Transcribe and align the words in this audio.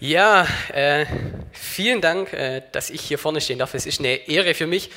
Ja, 0.00 0.46
äh, 0.72 1.06
vielen 1.50 2.00
Dank, 2.00 2.32
äh, 2.32 2.62
dass 2.70 2.88
ich 2.88 3.00
hier 3.00 3.18
vorne 3.18 3.40
stehen 3.40 3.58
darf. 3.58 3.74
Es 3.74 3.84
ist 3.84 3.98
eine 3.98 4.28
Ehre 4.28 4.54
für 4.54 4.68
mich. 4.68 4.90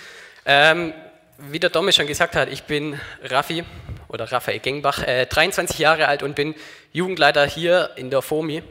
Ähm, 0.45 0.93
wie 1.39 1.59
der 1.59 1.71
Domme 1.71 1.91
schon 1.91 2.05
gesagt 2.05 2.35
hat, 2.35 2.51
ich 2.51 2.63
bin 2.63 2.99
Raffi 3.23 3.63
oder 4.09 4.31
Raphael 4.31 4.59
Gengbach, 4.59 5.01
äh, 5.01 5.25
23 5.25 5.79
Jahre 5.79 6.07
alt 6.07 6.21
und 6.21 6.35
bin 6.35 6.53
Jugendleiter 6.93 7.47
hier 7.47 7.89
in 7.95 8.11
der 8.11 8.21
FOMI. 8.21 8.61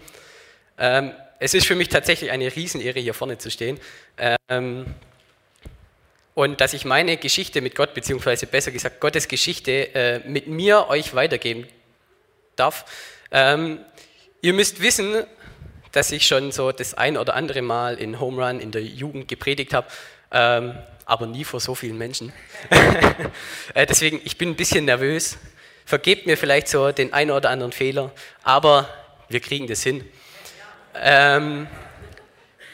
Ähm, 0.78 1.12
es 1.40 1.52
ist 1.54 1.66
für 1.66 1.74
mich 1.74 1.88
tatsächlich 1.88 2.30
eine 2.30 2.54
Riesenehre, 2.54 3.00
hier 3.00 3.14
vorne 3.14 3.38
zu 3.38 3.50
stehen. 3.50 3.80
Ähm, 4.48 4.86
und 6.34 6.60
dass 6.60 6.74
ich 6.74 6.84
meine 6.84 7.16
Geschichte 7.16 7.60
mit 7.60 7.74
Gott, 7.74 7.92
beziehungsweise 7.92 8.46
besser 8.46 8.70
gesagt 8.70 9.00
Gottes 9.00 9.26
Geschichte, 9.26 9.92
äh, 9.96 10.20
mit 10.20 10.46
mir 10.46 10.86
euch 10.90 11.12
weitergeben 11.16 11.66
darf. 12.54 12.84
Ähm, 13.32 13.80
ihr 14.42 14.52
müsst 14.52 14.80
wissen, 14.80 15.26
dass 15.92 16.12
ich 16.12 16.26
schon 16.26 16.52
so 16.52 16.72
das 16.72 16.94
ein 16.94 17.16
oder 17.16 17.34
andere 17.34 17.62
Mal 17.62 17.96
in 17.96 18.20
Home 18.20 18.44
Run 18.44 18.60
in 18.60 18.70
der 18.70 18.82
Jugend 18.82 19.28
gepredigt 19.28 19.74
habe, 19.74 19.88
ähm, 20.30 20.74
aber 21.04 21.26
nie 21.26 21.44
vor 21.44 21.60
so 21.60 21.74
vielen 21.74 21.98
Menschen. 21.98 22.32
äh, 23.74 23.86
deswegen, 23.86 24.20
ich 24.24 24.38
bin 24.38 24.50
ein 24.50 24.56
bisschen 24.56 24.84
nervös. 24.84 25.38
Vergebt 25.84 26.26
mir 26.26 26.36
vielleicht 26.36 26.68
so 26.68 26.92
den 26.92 27.12
einen 27.12 27.32
oder 27.32 27.50
anderen 27.50 27.72
Fehler, 27.72 28.12
aber 28.44 28.88
wir 29.28 29.40
kriegen 29.40 29.66
das 29.66 29.82
hin. 29.82 30.08
Ähm, 30.94 31.66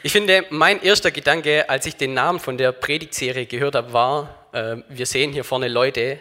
ich 0.03 0.11
finde, 0.11 0.45
mein 0.51 0.81
erster 0.83 1.11
Gedanke, 1.11 1.67
als 1.69 1.85
ich 1.87 1.95
den 1.95 2.13
Namen 2.13 2.39
von 2.39 2.57
der 2.57 2.71
Predigtserie 2.71 3.47
gehört 3.47 3.75
habe, 3.75 3.91
war, 3.93 4.47
äh, 4.53 4.77
wir 4.89 5.05
sehen 5.07 5.33
hier 5.33 5.43
vorne 5.43 5.67
Leute, 5.67 6.19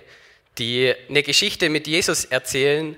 die 0.58 0.94
eine 1.08 1.22
Geschichte 1.22 1.68
mit 1.68 1.86
Jesus 1.86 2.24
erzählen, 2.24 2.96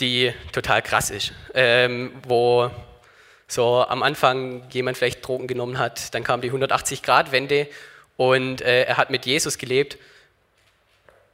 die 0.00 0.32
total 0.52 0.82
krass 0.82 1.10
ist, 1.10 1.32
ähm, 1.54 2.12
wo 2.26 2.70
so 3.46 3.84
am 3.86 4.02
Anfang 4.02 4.62
jemand 4.70 4.96
vielleicht 4.96 5.26
Drogen 5.26 5.46
genommen 5.46 5.78
hat, 5.78 6.14
dann 6.14 6.24
kam 6.24 6.40
die 6.40 6.50
180-Grad-Wende 6.52 7.68
und 8.16 8.62
äh, 8.62 8.84
er 8.84 8.96
hat 8.96 9.10
mit 9.10 9.26
Jesus 9.26 9.58
gelebt. 9.58 9.98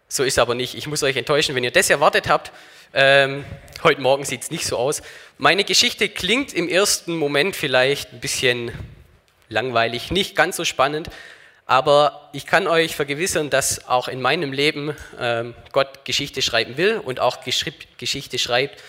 So 0.08 0.22
ist 0.22 0.38
aber 0.38 0.54
nicht. 0.54 0.74
Ich 0.74 0.86
muss 0.86 1.02
euch 1.02 1.16
enttäuschen, 1.16 1.54
wenn 1.54 1.64
ihr 1.64 1.70
das 1.70 1.90
erwartet 1.90 2.28
habt. 2.28 2.52
Ähm, 2.94 3.44
heute 3.82 4.00
Morgen 4.00 4.24
sieht 4.24 4.42
es 4.42 4.50
nicht 4.50 4.64
so 4.64 4.76
aus. 4.76 5.02
Meine 5.36 5.64
Geschichte 5.64 6.08
klingt 6.08 6.54
im 6.54 6.68
ersten 6.68 7.16
Moment 7.16 7.56
vielleicht 7.56 8.12
ein 8.12 8.20
bisschen 8.20 8.72
langweilig, 9.48 10.10
nicht 10.10 10.36
ganz 10.36 10.56
so 10.56 10.64
spannend, 10.64 11.10
aber 11.66 12.30
ich 12.32 12.46
kann 12.46 12.68
euch 12.68 12.94
vergewissern, 12.94 13.50
dass 13.50 13.88
auch 13.88 14.06
in 14.06 14.22
meinem 14.22 14.52
Leben 14.52 14.96
ähm, 15.18 15.54
Gott 15.72 16.04
Geschichte 16.04 16.40
schreiben 16.40 16.76
will 16.76 16.98
und 16.98 17.18
auch 17.18 17.38
Geschichte 17.42 18.38
schreibt. 18.38 18.80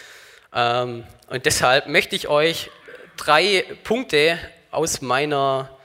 Ähm, 0.53 1.03
und 1.27 1.45
deshalb 1.47 1.87
möchte 1.87 2.15
ich 2.15 2.27
euch 2.27 2.69
drei 3.17 3.65
Punkte 3.83 4.37
aus 4.69 5.01
meiner 5.01 5.75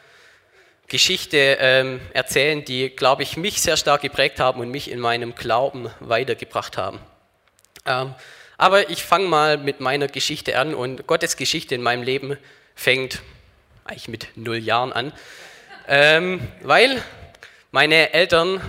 Geschichte 0.86 1.56
ähm, 1.58 2.02
erzählen, 2.12 2.62
die, 2.62 2.90
glaube 2.90 3.22
ich, 3.22 3.38
mich 3.38 3.62
sehr 3.62 3.78
stark 3.78 4.02
geprägt 4.02 4.38
haben 4.38 4.60
und 4.60 4.70
mich 4.70 4.90
in 4.90 5.00
meinem 5.00 5.34
Glauben 5.34 5.88
weitergebracht 6.00 6.76
haben. 6.76 7.00
Aber 8.58 8.90
ich 8.90 9.02
fange 9.02 9.26
mal 9.26 9.56
mit 9.56 9.80
meiner 9.80 10.06
Geschichte 10.06 10.58
an 10.58 10.74
und 10.74 11.06
Gottes 11.08 11.36
Geschichte 11.36 11.74
in 11.74 11.82
meinem 11.82 12.02
Leben 12.04 12.36
fängt 12.76 13.22
eigentlich 13.84 14.08
mit 14.08 14.28
null 14.36 14.58
Jahren 14.58 14.92
an. 14.92 15.12
Ähm, 15.88 16.41
weil 16.62 17.02
meine 17.70 18.12
Eltern, 18.12 18.61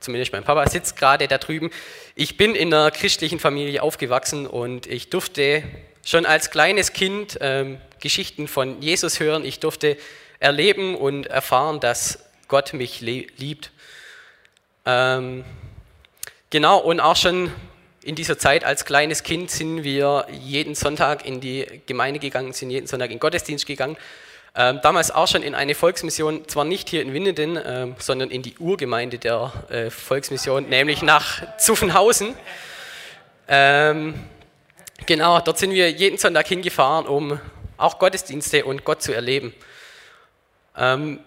zumindest 0.00 0.32
mein 0.32 0.44
Papa, 0.44 0.68
sitzt 0.68 0.96
gerade 0.96 1.28
da 1.28 1.38
drüben. 1.38 1.70
Ich 2.14 2.36
bin 2.36 2.54
in 2.54 2.72
einer 2.72 2.90
christlichen 2.90 3.38
Familie 3.38 3.82
aufgewachsen 3.82 4.46
und 4.46 4.86
ich 4.86 5.10
durfte 5.10 5.62
schon 6.04 6.26
als 6.26 6.50
kleines 6.50 6.92
Kind 6.92 7.38
ähm, 7.40 7.80
Geschichten 8.00 8.48
von 8.48 8.80
Jesus 8.82 9.20
hören. 9.20 9.44
Ich 9.44 9.60
durfte 9.60 9.96
erleben 10.40 10.96
und 10.96 11.26
erfahren, 11.26 11.80
dass 11.80 12.24
Gott 12.48 12.72
mich 12.72 13.00
liebt. 13.00 13.70
Ähm, 14.86 15.44
genau, 16.50 16.78
und 16.78 17.00
auch 17.00 17.16
schon 17.16 17.52
in 18.02 18.14
dieser 18.14 18.38
Zeit 18.38 18.64
als 18.64 18.84
kleines 18.84 19.22
Kind 19.22 19.50
sind 19.50 19.84
wir 19.84 20.26
jeden 20.32 20.74
Sonntag 20.74 21.26
in 21.26 21.40
die 21.40 21.66
Gemeinde 21.86 22.20
gegangen, 22.20 22.52
sind 22.52 22.70
jeden 22.70 22.86
Sonntag 22.86 23.06
in 23.06 23.16
den 23.16 23.20
Gottesdienst 23.20 23.66
gegangen. 23.66 23.96
Ähm, 24.60 24.80
damals 24.82 25.12
auch 25.12 25.28
schon 25.28 25.44
in 25.44 25.54
eine 25.54 25.76
Volksmission, 25.76 26.48
zwar 26.48 26.64
nicht 26.64 26.88
hier 26.88 27.00
in 27.00 27.14
Winnenden, 27.14 27.56
ähm, 27.64 27.94
sondern 28.00 28.28
in 28.28 28.42
die 28.42 28.58
Urgemeinde 28.58 29.16
der 29.18 29.52
äh, 29.68 29.88
Volksmission, 29.88 30.68
nämlich 30.68 31.00
nach 31.00 31.56
Zuffenhausen. 31.58 32.34
Ähm, 33.46 34.14
genau, 35.06 35.38
dort 35.38 35.58
sind 35.58 35.70
wir 35.70 35.92
jeden 35.92 36.18
Sonntag 36.18 36.48
hingefahren, 36.48 37.06
um 37.06 37.38
auch 37.76 38.00
Gottesdienste 38.00 38.64
und 38.64 38.84
Gott 38.84 39.00
zu 39.00 39.12
erleben. 39.12 39.54
Ähm, 40.76 41.20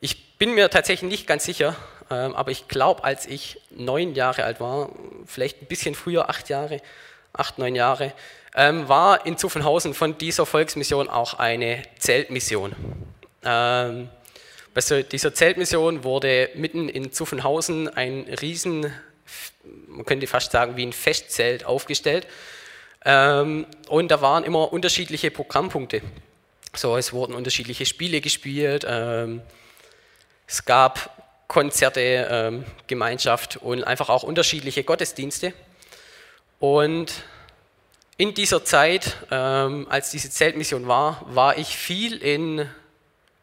ich 0.00 0.36
bin 0.36 0.52
mir 0.54 0.68
tatsächlich 0.68 1.08
nicht 1.08 1.26
ganz 1.26 1.46
sicher, 1.46 1.76
ähm, 2.10 2.34
aber 2.34 2.50
ich 2.50 2.68
glaube, 2.68 3.04
als 3.04 3.24
ich 3.24 3.58
neun 3.70 4.14
Jahre 4.14 4.44
alt 4.44 4.60
war, 4.60 4.90
vielleicht 5.24 5.62
ein 5.62 5.66
bisschen 5.66 5.94
früher, 5.94 6.28
acht 6.28 6.50
Jahre, 6.50 6.82
acht, 7.32 7.56
neun 7.56 7.74
Jahre, 7.74 8.12
ähm, 8.58 8.88
war 8.88 9.24
in 9.24 9.38
Zuffenhausen 9.38 9.94
von 9.94 10.18
dieser 10.18 10.44
Volksmission 10.44 11.08
auch 11.08 11.34
eine 11.34 11.84
Zeltmission. 12.00 12.74
Ähm, 13.44 14.08
bei 14.74 15.02
dieser 15.02 15.32
Zeltmission 15.32 16.02
wurde 16.02 16.50
mitten 16.56 16.88
in 16.88 17.12
Zuffenhausen 17.12 17.88
ein 17.88 18.26
riesen, 18.42 18.92
man 19.86 20.04
könnte 20.04 20.26
fast 20.26 20.50
sagen, 20.50 20.76
wie 20.76 20.84
ein 20.84 20.92
Festzelt 20.92 21.64
aufgestellt. 21.66 22.26
Ähm, 23.04 23.64
und 23.88 24.08
da 24.08 24.20
waren 24.22 24.42
immer 24.42 24.72
unterschiedliche 24.72 25.30
Programmpunkte. 25.30 26.02
So, 26.74 26.96
es 26.96 27.12
wurden 27.12 27.34
unterschiedliche 27.34 27.86
Spiele 27.86 28.20
gespielt, 28.20 28.84
ähm, 28.88 29.40
es 30.48 30.64
gab 30.64 31.44
Konzerte, 31.46 32.28
ähm, 32.28 32.64
Gemeinschaft 32.88 33.56
und 33.58 33.84
einfach 33.84 34.08
auch 34.08 34.24
unterschiedliche 34.24 34.82
Gottesdienste. 34.82 35.52
Und 36.58 37.22
in 38.18 38.34
dieser 38.34 38.64
Zeit, 38.64 39.16
ähm, 39.30 39.86
als 39.88 40.10
diese 40.10 40.28
Zeltmission 40.28 40.88
war, 40.88 41.24
war 41.28 41.56
ich 41.56 41.68
viel 41.68 42.16
in 42.18 42.68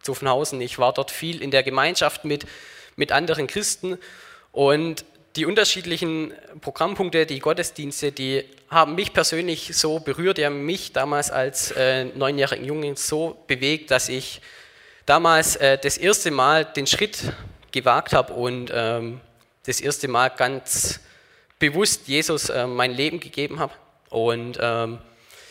Zuffenhausen. 0.02 0.60
Ich 0.60 0.78
war 0.78 0.94
dort 0.94 1.12
viel 1.12 1.42
in 1.42 1.50
der 1.50 1.64
Gemeinschaft 1.64 2.26
mit, 2.26 2.46
mit 2.98 3.14
anderen 3.14 3.48
Christen 3.48 3.98
und 4.52 5.06
die 5.38 5.46
unterschiedlichen 5.46 6.34
Programmpunkte, 6.62 7.26
die 7.26 7.40
Gottesdienste, 7.40 8.12
die 8.12 8.44
haben 8.70 8.96
mich 8.96 9.14
persönlich 9.14 9.76
so 9.76 10.00
berührt, 10.00 10.38
die 10.38 10.46
haben 10.46 10.66
mich 10.66 10.92
damals 10.92 11.32
als 11.32 11.72
äh, 11.72 12.06
neunjährigen 12.06 12.66
Jungen 12.66 12.98
so 12.98 13.44
bewegt, 13.48 13.92
dass 13.92 14.10
ich 14.10 14.42
damals 15.06 15.56
äh, 15.56 15.78
das 15.78 15.98
erste 15.98 16.32
Mal 16.32 16.66
den 16.66 16.86
Schritt 16.88 17.34
gewagt 17.72 18.12
habe 18.12 18.34
und 18.34 18.72
ähm, 18.74 19.22
das 19.66 19.80
erste 19.80 20.10
Mal 20.10 20.30
ganz 20.30 21.00
bewusst 21.60 22.10
Jesus 22.10 22.50
äh, 22.50 22.68
mein 22.68 22.92
Leben 22.92 23.22
gegeben 23.22 23.60
habe. 23.60 23.74
Und 24.16 24.58
ähm, 24.62 25.00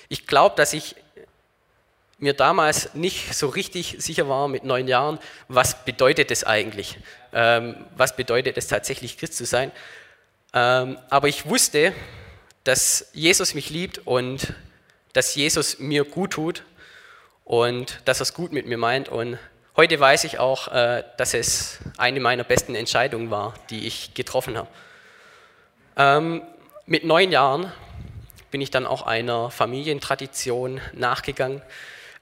ich 0.09 0.27
glaube, 0.27 0.57
dass 0.57 0.73
ich 0.73 0.97
mir 2.17 2.33
damals 2.33 2.95
nicht 2.95 3.35
so 3.35 3.49
richtig 3.49 3.97
sicher 3.99 4.27
war 4.27 4.49
mit 4.49 4.65
neun 4.65 4.89
Jahren, 4.89 5.19
was 5.49 5.85
bedeutet 5.85 6.31
es 6.31 6.45
eigentlich? 6.45 6.97
Ähm, 7.35 7.77
was 7.95 8.17
bedeutet 8.17 8.57
es 8.57 8.67
tatsächlich, 8.67 9.19
Christ 9.19 9.37
zu 9.37 9.45
sein? 9.45 9.71
Ähm, 10.55 10.97
aber 11.11 11.29
ich 11.29 11.47
wusste, 11.47 11.93
dass 12.63 13.11
Jesus 13.13 13.53
mich 13.53 13.69
liebt 13.69 13.99
und 14.07 14.55
dass 15.13 15.35
Jesus 15.35 15.79
mir 15.79 16.05
gut 16.05 16.31
tut 16.31 16.63
und 17.45 18.01
dass 18.07 18.21
er 18.21 18.23
es 18.23 18.33
gut 18.33 18.51
mit 18.51 18.65
mir 18.65 18.79
meint. 18.79 19.11
Und 19.11 19.39
heute 19.77 20.01
weiß 20.01 20.25
ich 20.25 20.39
auch, 20.39 20.69
äh, 20.69 21.05
dass 21.19 21.35
es 21.35 21.81
eine 21.99 22.19
meiner 22.19 22.45
besten 22.45 22.75
Entscheidungen 22.75 23.31
war, 23.31 23.53
die 23.69 23.87
ich 23.87 24.15
getroffen 24.15 24.57
habe. 24.57 24.69
Ähm, 25.99 26.41
mit 26.87 27.05
neun 27.05 27.31
Jahren 27.31 27.71
bin 28.55 28.61
ich 28.61 28.71
dann 28.71 28.87
auch 28.87 29.03
einer 29.03 29.51
Familientradition 29.51 30.81
nachgegangen. 30.93 31.61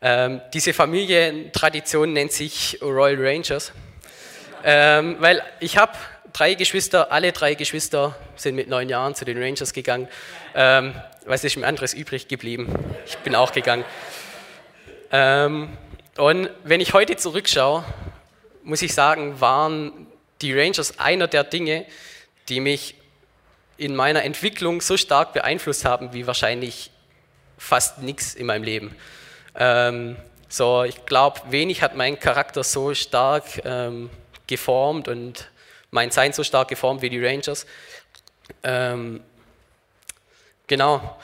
Ähm, 0.00 0.40
diese 0.54 0.72
Familientradition 0.72 2.14
nennt 2.14 2.32
sich 2.32 2.78
Royal 2.80 3.18
Rangers, 3.18 3.70
ähm, 4.64 5.16
weil 5.18 5.42
ich 5.60 5.76
habe 5.76 5.92
drei 6.32 6.54
Geschwister, 6.54 7.12
alle 7.12 7.32
drei 7.32 7.54
Geschwister 7.54 8.16
sind 8.36 8.54
mit 8.54 8.66
neun 8.66 8.88
Jahren 8.88 9.14
zu 9.14 9.26
den 9.26 9.36
Rangers 9.42 9.74
gegangen. 9.74 10.08
Ähm, 10.54 10.94
was 11.26 11.44
ist 11.44 11.58
mir 11.58 11.66
anderes 11.66 11.92
übrig 11.92 12.28
geblieben? 12.28 12.82
Ich 13.04 13.18
bin 13.18 13.34
auch 13.34 13.52
gegangen. 13.52 13.84
Ähm, 15.10 15.76
und 16.16 16.48
wenn 16.64 16.80
ich 16.80 16.94
heute 16.94 17.16
zurückschaue, 17.16 17.84
muss 18.62 18.80
ich 18.80 18.94
sagen, 18.94 19.38
waren 19.42 20.06
die 20.40 20.58
Rangers 20.58 20.98
einer 20.98 21.28
der 21.28 21.44
Dinge, 21.44 21.84
die 22.48 22.60
mich 22.60 22.94
in 23.76 23.96
meiner 23.96 24.22
Entwicklung 24.24 24.80
so 24.80 24.96
stark 24.96 25.32
beeinflusst 25.32 25.84
haben 25.84 26.12
wie 26.12 26.26
wahrscheinlich 26.26 26.90
fast 27.58 27.98
nichts 27.98 28.34
in 28.34 28.46
meinem 28.46 28.64
Leben. 28.64 28.96
Ähm, 29.54 30.16
so, 30.48 30.82
ich 30.82 31.06
glaube, 31.06 31.40
wenig 31.50 31.82
hat 31.82 31.96
meinen 31.96 32.18
Charakter 32.18 32.62
so 32.62 32.94
stark 32.94 33.44
ähm, 33.64 34.10
geformt 34.46 35.08
und 35.08 35.48
mein 35.90 36.10
Sein 36.10 36.32
so 36.32 36.44
stark 36.44 36.68
geformt 36.68 37.02
wie 37.02 37.10
die 37.10 37.24
Rangers. 37.24 37.66
Ähm, 38.62 39.22
genau. 40.66 41.16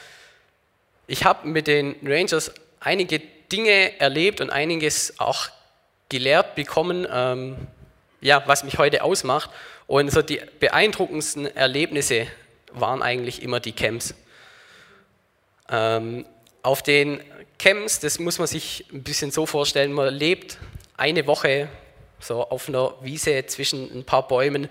Ich 1.07 1.25
habe 1.25 1.49
mit 1.49 1.67
den 1.67 1.97
Rangers 2.03 2.53
einige 2.81 3.21
Dinge 3.51 3.99
erlebt 4.01 4.41
und 4.41 4.51
einiges 4.51 5.19
auch 5.19 5.49
gelehrt 6.09 6.55
bekommen, 6.55 7.07
ähm, 7.11 7.57
ja, 8.21 8.43
was 8.47 8.65
mich 8.65 8.79
heute 8.79 9.03
ausmacht. 9.03 9.51
Und 9.89 10.13
so 10.13 10.21
die 10.21 10.41
beeindruckendsten 10.61 11.47
Erlebnisse 11.57 12.27
waren 12.73 13.03
eigentlich 13.03 13.43
immer 13.43 13.59
die 13.59 13.73
Camps. 13.73 14.15
Ähm, 15.71 16.27
auf 16.63 16.83
den 16.83 17.21
Camps, 17.59 17.99
das 17.99 18.19
muss 18.19 18.39
man 18.39 18.47
sich 18.47 18.85
ein 18.93 19.03
bisschen 19.03 19.31
so 19.31 19.47
vorstellen, 19.47 19.93
man 19.95 20.13
lebt 20.15 20.59
eine 20.99 21.27
Woche 21.27 21.69
so 22.21 22.47
auf 22.51 22.69
einer 22.69 22.95
Wiese 23.01 23.47
zwischen 23.47 23.91
ein 23.97 24.05
paar 24.05 24.29
Bäumen, 24.29 24.69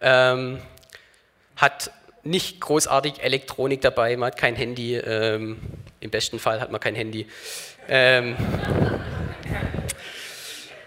ähm, 0.00 0.60
hat 1.56 1.90
nicht 2.22 2.60
großartig 2.60 3.22
Elektronik 3.24 3.80
dabei, 3.80 4.16
man 4.16 4.28
hat 4.28 4.36
kein 4.36 4.54
Handy, 4.54 4.94
ähm, 4.94 5.60
im 5.98 6.10
besten 6.10 6.38
Fall 6.38 6.60
hat 6.60 6.70
man 6.70 6.80
kein 6.80 6.94
Handy. 6.94 7.26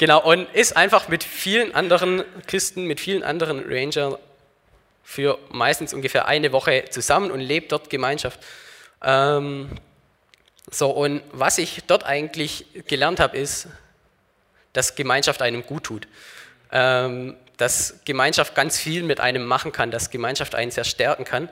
Genau, 0.04 0.22
und 0.22 0.54
ist 0.54 0.76
einfach 0.76 1.08
mit 1.08 1.24
vielen 1.24 1.74
anderen 1.74 2.26
Christen, 2.46 2.84
mit 2.84 3.00
vielen 3.00 3.24
anderen 3.24 3.64
Rangern 3.66 4.18
für 5.02 5.40
meistens 5.50 5.94
ungefähr 5.94 6.26
eine 6.26 6.52
Woche 6.52 6.84
zusammen 6.90 7.32
und 7.32 7.40
lebt 7.40 7.72
dort 7.72 7.90
Gemeinschaft. 7.90 8.38
Ähm, 9.02 9.70
so, 10.70 10.90
und 10.90 11.22
was 11.32 11.58
ich 11.58 11.86
dort 11.88 12.04
eigentlich 12.04 12.66
gelernt 12.86 13.22
habe, 13.22 13.38
ist, 13.38 13.70
dass 14.74 14.96
Gemeinschaft 14.96 15.42
einem 15.42 15.66
gut 15.66 15.86
tut. 15.86 16.10
Ähm, 16.74 17.38
dass 17.56 18.02
Gemeinschaft 18.04 18.56
ganz 18.56 18.78
viel 18.78 19.04
mit 19.04 19.22
einem 19.22 19.46
machen 19.46 19.72
kann, 19.72 19.90
dass 19.90 20.10
Gemeinschaft 20.10 20.54
einen 20.54 20.72
sehr 20.72 20.84
stärken 20.84 21.24
kann. 21.24 21.48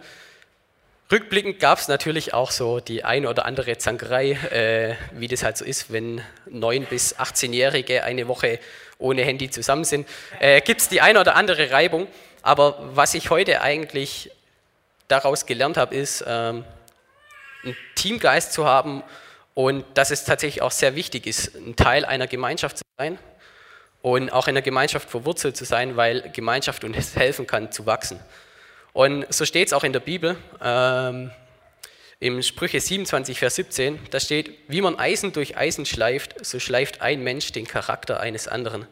Rückblickend 1.11 1.59
gab 1.59 1.77
es 1.77 1.89
natürlich 1.89 2.33
auch 2.33 2.51
so 2.51 2.79
die 2.79 3.03
eine 3.03 3.27
oder 3.27 3.45
andere 3.45 3.77
Zankerei, 3.77 4.31
äh, 4.31 4.95
wie 5.11 5.27
das 5.27 5.43
halt 5.43 5.57
so 5.57 5.65
ist, 5.65 5.91
wenn 5.91 6.21
9- 6.49 6.85
bis 6.85 7.17
18-Jährige 7.17 8.05
eine 8.05 8.29
Woche 8.29 8.59
ohne 8.97 9.23
Handy 9.23 9.49
zusammen 9.49 9.83
sind. 9.83 10.07
Äh, 10.39 10.61
Gibt 10.61 10.79
es 10.79 10.87
die 10.87 11.01
eine 11.01 11.19
oder 11.19 11.35
andere 11.35 11.69
Reibung, 11.71 12.07
aber 12.43 12.77
was 12.93 13.13
ich 13.13 13.29
heute 13.29 13.61
eigentlich 13.61 14.31
daraus 15.09 15.45
gelernt 15.45 15.75
habe, 15.75 15.95
ist, 15.95 16.23
ähm, 16.25 16.63
einen 17.63 17.75
Teamgeist 17.95 18.53
zu 18.53 18.65
haben 18.65 19.03
und 19.53 19.83
dass 19.95 20.11
es 20.11 20.23
tatsächlich 20.23 20.61
auch 20.61 20.71
sehr 20.71 20.95
wichtig 20.95 21.27
ist, 21.27 21.55
ein 21.55 21.75
Teil 21.75 22.05
einer 22.05 22.27
Gemeinschaft 22.27 22.77
zu 22.77 22.83
sein 22.97 23.19
und 24.01 24.31
auch 24.31 24.47
in 24.47 24.55
der 24.55 24.61
Gemeinschaft 24.61 25.09
verwurzelt 25.09 25.57
zu 25.57 25.65
sein, 25.65 25.97
weil 25.97 26.31
Gemeinschaft 26.31 26.85
uns 26.85 27.17
helfen 27.17 27.47
kann 27.47 27.69
zu 27.69 27.85
wachsen. 27.85 28.17
Und 28.93 29.25
so 29.33 29.45
steht 29.45 29.67
es 29.67 29.73
auch 29.73 29.83
in 29.83 29.93
der 29.93 29.99
Bibel, 30.01 30.37
ähm, 30.61 31.31
im 32.19 32.41
Sprüche 32.43 32.79
27, 32.79 33.39
Vers 33.39 33.55
17, 33.55 33.99
da 34.11 34.19
steht, 34.19 34.51
wie 34.67 34.81
man 34.81 34.99
Eisen 34.99 35.33
durch 35.33 35.57
Eisen 35.57 35.85
schleift, 35.85 36.45
so 36.45 36.59
schleift 36.59 37.01
ein 37.01 37.23
Mensch 37.23 37.51
den 37.51 37.65
Charakter 37.65 38.19
eines 38.19 38.47
anderen. 38.47 38.85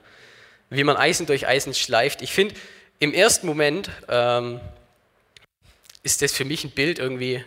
Wie 0.72 0.84
man 0.84 0.98
Eisen 0.98 1.26
durch 1.26 1.48
Eisen 1.48 1.74
schleift. 1.74 2.22
Ich 2.22 2.32
finde, 2.32 2.56
im 3.00 3.14
ersten 3.14 3.46
Moment 3.46 3.90
ähm, 4.08 4.60
ist 6.02 6.22
das 6.22 6.32
für 6.32 6.46
mich 6.46 6.64
ein 6.64 6.72
Bild 6.72 6.98
irgendwie, 6.98 7.44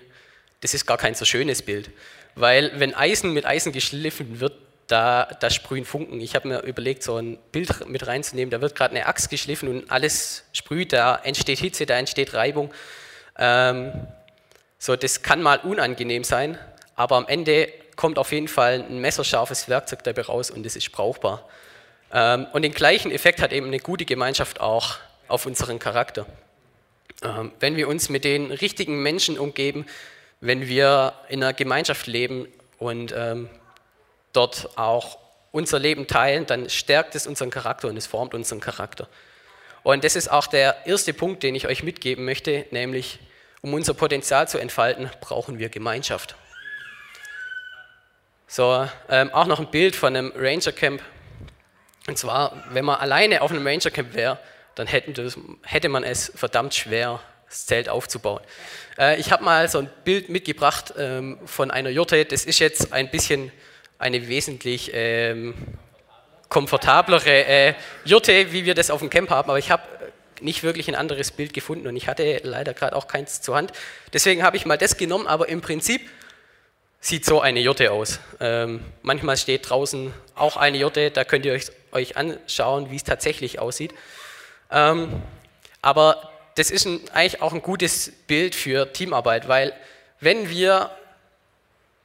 das 0.60 0.74
ist 0.74 0.86
gar 0.86 0.98
kein 0.98 1.14
so 1.14 1.24
schönes 1.24 1.62
Bild. 1.62 1.90
Weil 2.34 2.78
wenn 2.78 2.94
Eisen 2.94 3.32
mit 3.32 3.44
Eisen 3.44 3.72
geschliffen 3.72 4.40
wird, 4.40 4.54
da, 4.92 5.26
da 5.40 5.48
sprühen 5.48 5.86
Funken. 5.86 6.20
Ich 6.20 6.34
habe 6.34 6.48
mir 6.48 6.60
überlegt, 6.60 7.02
so 7.02 7.16
ein 7.16 7.38
Bild 7.50 7.88
mit 7.88 8.06
reinzunehmen. 8.06 8.50
Da 8.50 8.60
wird 8.60 8.74
gerade 8.74 8.94
eine 8.94 9.06
Axt 9.06 9.30
geschliffen 9.30 9.68
und 9.68 9.90
alles 9.90 10.44
sprüht, 10.52 10.92
da 10.92 11.16
entsteht 11.16 11.58
Hitze, 11.58 11.86
da 11.86 11.98
entsteht 11.98 12.34
Reibung. 12.34 12.72
Ähm, 13.38 14.06
so, 14.78 14.94
das 14.94 15.22
kann 15.22 15.40
mal 15.40 15.60
unangenehm 15.60 16.24
sein, 16.24 16.58
aber 16.94 17.16
am 17.16 17.26
Ende 17.26 17.68
kommt 17.96 18.18
auf 18.18 18.32
jeden 18.32 18.48
Fall 18.48 18.84
ein 18.86 18.98
messerscharfes 18.98 19.68
Werkzeug 19.68 20.04
dabei 20.04 20.22
raus 20.22 20.50
und 20.50 20.66
es 20.66 20.76
ist 20.76 20.92
brauchbar. 20.92 21.48
Ähm, 22.12 22.46
und 22.52 22.60
den 22.60 22.72
gleichen 22.72 23.10
Effekt 23.10 23.40
hat 23.40 23.52
eben 23.52 23.68
eine 23.68 23.78
gute 23.78 24.04
Gemeinschaft 24.04 24.60
auch 24.60 24.98
auf 25.26 25.46
unseren 25.46 25.78
Charakter. 25.78 26.26
Ähm, 27.22 27.52
wenn 27.60 27.76
wir 27.76 27.88
uns 27.88 28.10
mit 28.10 28.24
den 28.24 28.50
richtigen 28.50 29.02
Menschen 29.02 29.38
umgeben, 29.38 29.86
wenn 30.40 30.68
wir 30.68 31.14
in 31.30 31.42
einer 31.42 31.54
Gemeinschaft 31.54 32.06
leben 32.06 32.46
und 32.78 33.14
ähm, 33.16 33.48
dort 34.32 34.76
auch 34.76 35.18
unser 35.50 35.78
Leben 35.78 36.06
teilen, 36.06 36.46
dann 36.46 36.70
stärkt 36.70 37.14
es 37.14 37.26
unseren 37.26 37.50
Charakter 37.50 37.88
und 37.88 37.96
es 37.96 38.06
formt 38.06 38.34
unseren 38.34 38.60
Charakter. 38.60 39.08
Und 39.82 40.04
das 40.04 40.16
ist 40.16 40.30
auch 40.30 40.46
der 40.46 40.86
erste 40.86 41.12
Punkt, 41.12 41.42
den 41.42 41.54
ich 41.54 41.66
euch 41.66 41.82
mitgeben 41.82 42.24
möchte, 42.24 42.66
nämlich 42.70 43.18
um 43.60 43.74
unser 43.74 43.94
Potenzial 43.94 44.48
zu 44.48 44.58
entfalten, 44.58 45.10
brauchen 45.20 45.58
wir 45.58 45.68
Gemeinschaft. 45.68 46.34
So, 48.46 48.86
ähm, 49.08 49.32
auch 49.32 49.46
noch 49.46 49.60
ein 49.60 49.70
Bild 49.70 49.96
von 49.96 50.14
einem 50.14 50.32
Ranger 50.36 50.72
Camp. 50.72 51.02
Und 52.06 52.18
zwar, 52.18 52.64
wenn 52.70 52.84
man 52.84 52.96
alleine 52.96 53.40
auf 53.40 53.50
einem 53.50 53.66
Ranger 53.66 53.90
Camp 53.90 54.14
wäre, 54.14 54.38
dann 54.74 54.88
das, 55.14 55.38
hätte 55.62 55.88
man 55.88 56.02
es 56.02 56.32
verdammt 56.34 56.74
schwer, 56.74 57.20
das 57.46 57.66
Zelt 57.66 57.88
aufzubauen. 57.88 58.42
Äh, 58.98 59.20
ich 59.20 59.30
habe 59.30 59.44
mal 59.44 59.68
so 59.68 59.78
ein 59.78 59.90
Bild 60.04 60.28
mitgebracht 60.28 60.94
ähm, 60.98 61.38
von 61.44 61.70
einer 61.70 61.90
Jurte. 61.90 62.24
Das 62.24 62.44
ist 62.44 62.58
jetzt 62.58 62.92
ein 62.92 63.10
bisschen 63.10 63.52
eine 64.02 64.28
wesentlich 64.28 64.90
ähm, 64.92 65.54
komfortablere 66.48 67.46
äh, 67.46 67.74
Jurte, 68.04 68.52
wie 68.52 68.66
wir 68.66 68.74
das 68.74 68.90
auf 68.90 69.00
dem 69.00 69.08
Camp 69.08 69.30
haben, 69.30 69.48
aber 69.48 69.58
ich 69.58 69.70
habe 69.70 69.82
nicht 70.40 70.62
wirklich 70.62 70.88
ein 70.88 70.94
anderes 70.94 71.30
Bild 71.30 71.54
gefunden 71.54 71.86
und 71.86 71.96
ich 71.96 72.08
hatte 72.08 72.40
leider 72.42 72.74
gerade 72.74 72.96
auch 72.96 73.06
keins 73.06 73.40
zur 73.40 73.56
Hand. 73.56 73.72
Deswegen 74.12 74.42
habe 74.42 74.56
ich 74.56 74.66
mal 74.66 74.76
das 74.76 74.96
genommen, 74.96 75.26
aber 75.26 75.48
im 75.48 75.60
Prinzip 75.60 76.02
sieht 77.00 77.24
so 77.24 77.40
eine 77.40 77.60
Jurte 77.60 77.92
aus. 77.92 78.20
Ähm, 78.40 78.84
manchmal 79.02 79.36
steht 79.36 79.70
draußen 79.70 80.12
auch 80.34 80.56
eine 80.56 80.78
Jurte, 80.78 81.10
da 81.10 81.24
könnt 81.24 81.46
ihr 81.46 81.52
euch, 81.52 81.66
euch 81.92 82.16
anschauen, 82.16 82.90
wie 82.90 82.96
es 82.96 83.04
tatsächlich 83.04 83.58
aussieht. 83.58 83.94
Ähm, 84.70 85.22
aber 85.80 86.30
das 86.56 86.70
ist 86.70 86.86
ein, 86.86 87.00
eigentlich 87.12 87.40
auch 87.40 87.52
ein 87.52 87.62
gutes 87.62 88.12
Bild 88.26 88.54
für 88.54 88.92
Teamarbeit, 88.92 89.48
weil 89.48 89.72
wenn 90.20 90.50
wir 90.50 90.90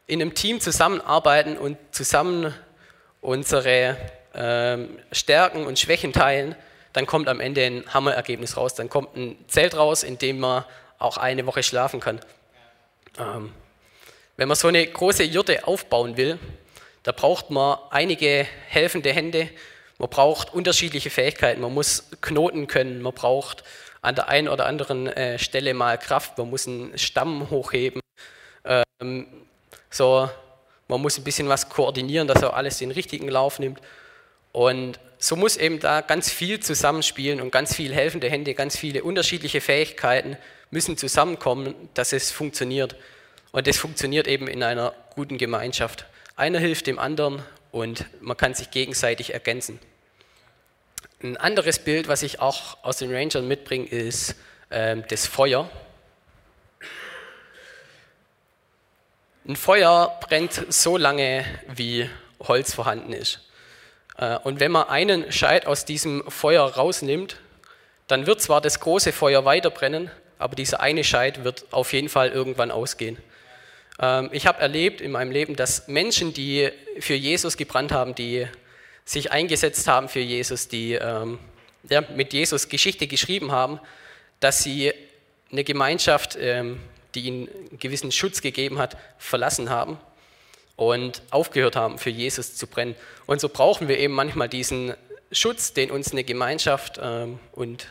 in 0.08 0.22
einem 0.22 0.34
Team 0.34 0.62
zusammenarbeiten 0.62 1.58
und 1.58 1.78
zusammen 1.92 2.54
unsere 3.22 3.98
ähm, 4.34 4.98
Stärken 5.12 5.66
und 5.66 5.78
Schwächen 5.78 6.14
teilen, 6.14 6.56
dann 6.94 7.06
kommt 7.06 7.28
am 7.28 7.40
Ende 7.40 7.64
ein 7.64 7.94
Hammerergebnis 7.94 8.58
raus. 8.58 8.74
Dann 8.74 8.90
kommt 8.90 9.16
ein 9.16 9.38
Zelt 9.48 9.76
raus, 9.76 10.04
in 10.04 10.18
dem 10.18 10.40
man 10.40 10.64
auch 10.98 11.18
eine 11.18 11.46
Woche 11.46 11.62
schlafen 11.62 12.00
kann. 12.00 12.20
Ähm, 13.20 13.52
wenn 14.38 14.48
man 14.48 14.56
so 14.56 14.68
eine 14.68 14.86
große 14.86 15.24
Jurte 15.24 15.68
aufbauen 15.68 16.16
will, 16.16 16.40
da 17.04 17.12
braucht 17.12 17.50
man 17.50 17.78
einige 17.90 18.48
helfende 18.68 19.12
Hände, 19.12 19.50
man 19.98 20.10
braucht 20.10 20.54
unterschiedliche 20.54 21.10
Fähigkeiten, 21.10 21.62
man 21.62 21.74
muss 21.74 22.10
Knoten 22.22 22.68
können, 22.68 23.02
man 23.02 23.14
braucht 23.14 23.64
an 24.02 24.16
der 24.16 24.30
einen 24.30 24.48
oder 24.48 24.68
anderen 24.68 25.08
äh, 25.08 25.40
Stelle 25.40 25.74
mal 25.74 25.98
Kraft, 25.98 26.38
man 26.38 26.50
muss 26.50 26.68
einen 26.68 26.98
Stamm 26.98 27.50
hochheben. 27.50 28.02
Ähm, 28.64 29.47
so, 29.90 30.30
man 30.88 31.02
muss 31.02 31.18
ein 31.18 31.24
bisschen 31.24 31.50
was 31.50 31.70
koordinieren, 31.70 32.28
dass 32.28 32.42
er 32.42 32.54
alles 32.54 32.78
den 32.78 32.92
richtigen 32.92 33.28
Lauf 33.28 33.60
nimmt. 33.60 33.82
Und 34.52 35.00
so 35.20 35.36
muss 35.36 35.58
eben 35.58 35.80
da 35.80 36.02
ganz 36.02 36.32
viel 36.32 36.60
zusammenspielen 36.60 37.42
und 37.42 37.52
ganz 37.52 37.76
viele 37.76 37.94
helfende 37.94 38.30
Hände, 38.30 38.54
ganz 38.54 38.78
viele 38.78 39.04
unterschiedliche 39.04 39.62
Fähigkeiten 39.62 40.38
müssen 40.70 40.98
zusammenkommen, 40.98 41.76
dass 41.94 42.14
es 42.14 42.32
funktioniert. 42.32 42.96
Und 43.52 43.68
das 43.68 43.78
funktioniert 43.78 44.28
eben 44.28 44.48
in 44.48 44.64
einer 44.64 44.94
guten 45.16 45.38
Gemeinschaft. 45.38 46.06
Einer 46.36 46.60
hilft 46.60 46.88
dem 46.88 47.00
anderen 47.00 47.42
und 47.72 48.06
man 48.22 48.38
kann 48.38 48.54
sich 48.54 48.72
gegenseitig 48.72 49.34
ergänzen. 49.34 49.80
Ein 51.24 51.38
anderes 51.38 51.80
Bild, 51.80 52.08
was 52.08 52.22
ich 52.22 52.40
auch 52.40 52.78
aus 52.84 52.98
den 52.98 53.14
Rangern 53.14 53.48
mitbringe, 53.48 53.88
ist 53.88 54.36
ähm, 54.70 55.04
das 55.10 55.26
Feuer. 55.26 55.70
Ein 59.48 59.56
Feuer 59.56 60.20
brennt 60.28 60.66
so 60.74 60.98
lange, 60.98 61.46
wie 61.74 62.10
Holz 62.42 62.74
vorhanden 62.74 63.14
ist. 63.14 63.40
Äh, 64.18 64.38
und 64.40 64.60
wenn 64.60 64.74
man 64.74 64.90
einen 64.90 65.32
Scheit 65.32 65.68
aus 65.68 65.86
diesem 65.86 66.30
Feuer 66.30 66.66
rausnimmt, 66.66 67.38
dann 68.08 68.28
wird 68.28 68.42
zwar 68.42 68.60
das 68.60 68.82
große 68.82 69.14
Feuer 69.14 69.46
weiter 69.46 69.70
brennen, 69.70 70.12
aber 70.38 70.58
dieser 70.58 70.82
eine 70.82 71.06
Scheit 71.06 71.46
wird 71.46 71.64
auf 71.72 71.94
jeden 71.94 72.10
Fall 72.10 72.30
irgendwann 72.32 72.72
ausgehen. 72.72 73.18
Ähm, 74.02 74.28
ich 74.34 74.48
habe 74.48 74.60
erlebt 74.60 75.00
in 75.00 75.12
meinem 75.12 75.32
Leben, 75.32 75.56
dass 75.56 75.88
Menschen, 75.88 76.34
die 76.34 76.70
für 77.00 77.16
Jesus 77.16 77.56
gebrannt 77.56 77.94
haben, 77.94 78.16
die 78.16 78.48
sich 79.06 79.32
eingesetzt 79.32 79.88
haben 79.88 80.10
für 80.10 80.20
Jesus, 80.20 80.68
die 80.68 80.96
ähm, 80.96 81.40
ja, 81.88 82.02
mit 82.02 82.34
Jesus 82.34 82.68
Geschichte 82.68 83.08
geschrieben 83.08 83.54
haben, 83.54 83.80
dass 84.42 84.62
sie 84.62 84.92
eine 85.54 85.64
Gemeinschaft 85.64 86.38
ähm, 86.38 86.82
die 87.18 87.28
ihnen 87.28 87.50
einen 87.50 87.80
gewissen 87.80 88.12
Schutz 88.12 88.42
gegeben 88.42 88.78
hat, 88.78 88.96
verlassen 89.18 89.72
haben 89.72 89.98
und 90.76 91.24
aufgehört 91.32 91.76
haben, 91.76 91.98
für 91.98 92.12
Jesus 92.12 92.56
zu 92.56 92.68
brennen. 92.68 92.96
Und 93.26 93.42
so 93.42 93.50
brauchen 93.50 93.88
wir 93.88 93.98
eben 93.98 94.14
manchmal 94.14 94.48
diesen 94.48 94.94
Schutz, 95.32 95.74
den 95.74 95.90
uns 95.90 96.12
eine 96.12 96.24
Gemeinschaft 96.24 97.00
ähm, 97.02 97.40
und 97.54 97.88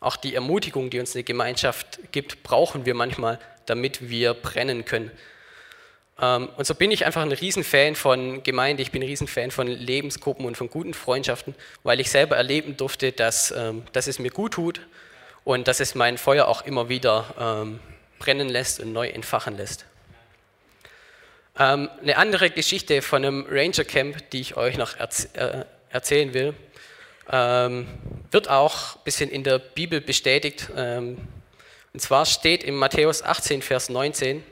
auch 0.00 0.16
die 0.16 0.34
Ermutigung, 0.34 0.90
die 0.90 1.00
uns 1.00 1.14
eine 1.14 1.24
Gemeinschaft 1.24 1.98
gibt, 2.12 2.42
brauchen 2.42 2.84
wir 2.84 2.94
manchmal, 2.94 3.40
damit 3.64 4.10
wir 4.10 4.34
brennen 4.34 4.84
können. 4.84 5.10
Ähm, 6.20 6.50
und 6.58 6.66
so 6.66 6.74
bin 6.74 6.90
ich 6.90 7.06
einfach 7.06 7.22
ein 7.22 7.32
Riesenfan 7.32 7.94
von 7.94 8.42
Gemeinde, 8.42 8.82
ich 8.82 8.92
bin 8.92 9.02
ein 9.02 9.08
Riesenfan 9.08 9.50
von 9.50 9.66
Lebensgruppen 9.66 10.44
und 10.44 10.58
von 10.58 10.68
guten 10.68 10.92
Freundschaften, 10.92 11.54
weil 11.84 12.00
ich 12.00 12.10
selber 12.10 12.36
erleben 12.36 12.76
durfte, 12.76 13.12
dass, 13.12 13.50
ähm, 13.50 13.84
dass 13.94 14.06
es 14.06 14.18
mir 14.18 14.30
gut 14.30 14.52
tut 14.52 14.82
und 15.44 15.66
dass 15.66 15.80
es 15.80 15.94
mein 15.94 16.18
Feuer 16.18 16.46
auch 16.46 16.66
immer 16.66 16.90
wieder 16.90 17.34
ähm, 17.40 17.80
brennen 18.18 18.48
lässt 18.48 18.80
und 18.80 18.92
neu 18.92 19.08
entfachen 19.08 19.56
lässt. 19.56 19.84
eine 21.54 22.16
andere 22.16 22.50
Geschichte 22.50 23.02
von 23.02 23.24
einem 23.24 23.46
Ranger 23.48 23.84
Camp, 23.84 24.30
die 24.30 24.40
ich 24.40 24.56
euch 24.56 24.76
noch 24.76 24.94
äh, 24.96 25.64
erzählen 25.90 26.32
will, 26.34 26.54
wird 27.26 28.48
auch 28.48 28.96
ein 28.96 29.02
bisschen 29.04 29.28
in 29.28 29.44
der 29.44 29.58
Bibel 29.58 30.00
bestätigt. 30.00 30.70
und 30.70 31.18
zwar 31.98 32.24
steht 32.24 32.62
in 32.62 32.74
Matthäus 32.74 33.22
18, 33.22 33.60
Vers 33.60 33.90
19, 33.90 34.42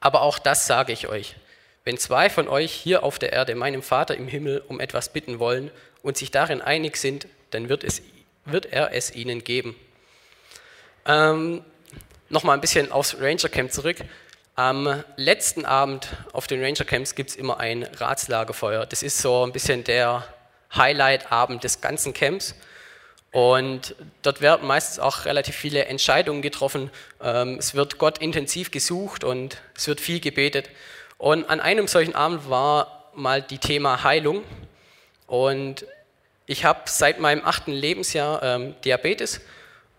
aber 0.00 0.22
auch 0.22 0.38
das 0.38 0.66
sage 0.66 0.92
ich 0.92 1.08
euch. 1.08 1.36
Wenn 1.86 1.98
zwei 1.98 2.28
von 2.30 2.48
euch 2.48 2.72
hier 2.72 3.04
auf 3.04 3.18
der 3.20 3.32
Erde 3.32 3.54
meinem 3.54 3.80
Vater 3.80 4.16
im 4.16 4.26
Himmel 4.26 4.60
um 4.66 4.80
etwas 4.80 5.12
bitten 5.12 5.38
wollen 5.38 5.70
und 6.02 6.16
sich 6.16 6.32
darin 6.32 6.60
einig 6.60 6.96
sind, 6.96 7.28
dann 7.50 7.68
wird, 7.68 7.84
es, 7.84 8.02
wird 8.44 8.66
er 8.66 8.92
es 8.92 9.14
ihnen 9.14 9.44
geben. 9.44 9.76
Ähm, 11.06 11.64
Nochmal 12.28 12.56
ein 12.56 12.60
bisschen 12.60 12.90
aufs 12.90 13.16
Ranger 13.20 13.48
Camp 13.48 13.72
zurück. 13.72 13.98
Am 14.56 15.04
letzten 15.16 15.64
Abend 15.64 16.08
auf 16.32 16.48
den 16.48 16.60
Ranger 16.60 16.84
Camps 16.84 17.14
gibt 17.14 17.30
es 17.30 17.36
immer 17.36 17.60
ein 17.60 17.84
Ratslagerfeuer. 17.84 18.84
Das 18.84 19.04
ist 19.04 19.18
so 19.18 19.46
ein 19.46 19.52
bisschen 19.52 19.84
der 19.84 20.26
Highlight-Abend 20.74 21.62
des 21.62 21.80
ganzen 21.80 22.12
Camps. 22.12 22.56
Und 23.30 23.94
dort 24.22 24.40
werden 24.40 24.66
meistens 24.66 24.98
auch 24.98 25.24
relativ 25.24 25.54
viele 25.54 25.84
Entscheidungen 25.84 26.42
getroffen. 26.42 26.90
Ähm, 27.22 27.58
es 27.60 27.76
wird 27.76 27.98
Gott 27.98 28.18
intensiv 28.18 28.72
gesucht 28.72 29.22
und 29.22 29.58
es 29.76 29.86
wird 29.86 30.00
viel 30.00 30.18
gebetet. 30.18 30.68
Und 31.18 31.48
an 31.48 31.60
einem 31.60 31.86
solchen 31.86 32.16
Abend 32.16 32.50
war 32.50 33.12
mal 33.14 33.40
die 33.40 33.58
Thema 33.58 34.02
Heilung. 34.02 34.42
Und 35.28 35.86
ich 36.46 36.64
habe 36.64 36.80
seit 36.86 37.20
meinem 37.20 37.44
achten 37.44 37.72
Lebensjahr 37.72 38.42
ähm, 38.42 38.74
Diabetes 38.84 39.40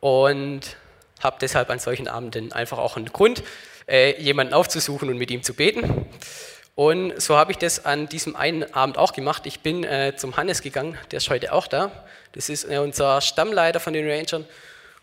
und 0.01 0.75
habe 1.23 1.37
deshalb 1.41 1.69
an 1.69 1.79
solchen 1.79 2.07
Abenden 2.07 2.51
einfach 2.53 2.77
auch 2.77 2.97
einen 2.97 3.11
Grund, 3.11 3.43
äh, 3.87 4.21
jemanden 4.21 4.53
aufzusuchen 4.53 5.09
und 5.09 5.17
mit 5.17 5.31
ihm 5.31 5.43
zu 5.43 5.53
beten. 5.53 6.05
Und 6.75 7.19
so 7.19 7.35
habe 7.37 7.51
ich 7.51 7.57
das 7.57 7.85
an 7.85 8.07
diesem 8.07 8.35
einen 8.35 8.71
Abend 8.73 8.97
auch 8.99 9.13
gemacht. 9.13 9.45
Ich 9.45 9.61
bin 9.61 9.83
äh, 9.83 10.13
zum 10.15 10.37
Hannes 10.37 10.61
gegangen, 10.61 10.97
der 11.09 11.17
ist 11.17 11.29
heute 11.29 11.53
auch 11.53 11.65
da. 11.67 11.91
Das 12.33 12.49
ist 12.49 12.69
äh, 12.69 12.77
unser 12.77 13.19
Stammleiter 13.21 13.79
von 13.79 13.93
den 13.93 14.07
Rangern. 14.07 14.45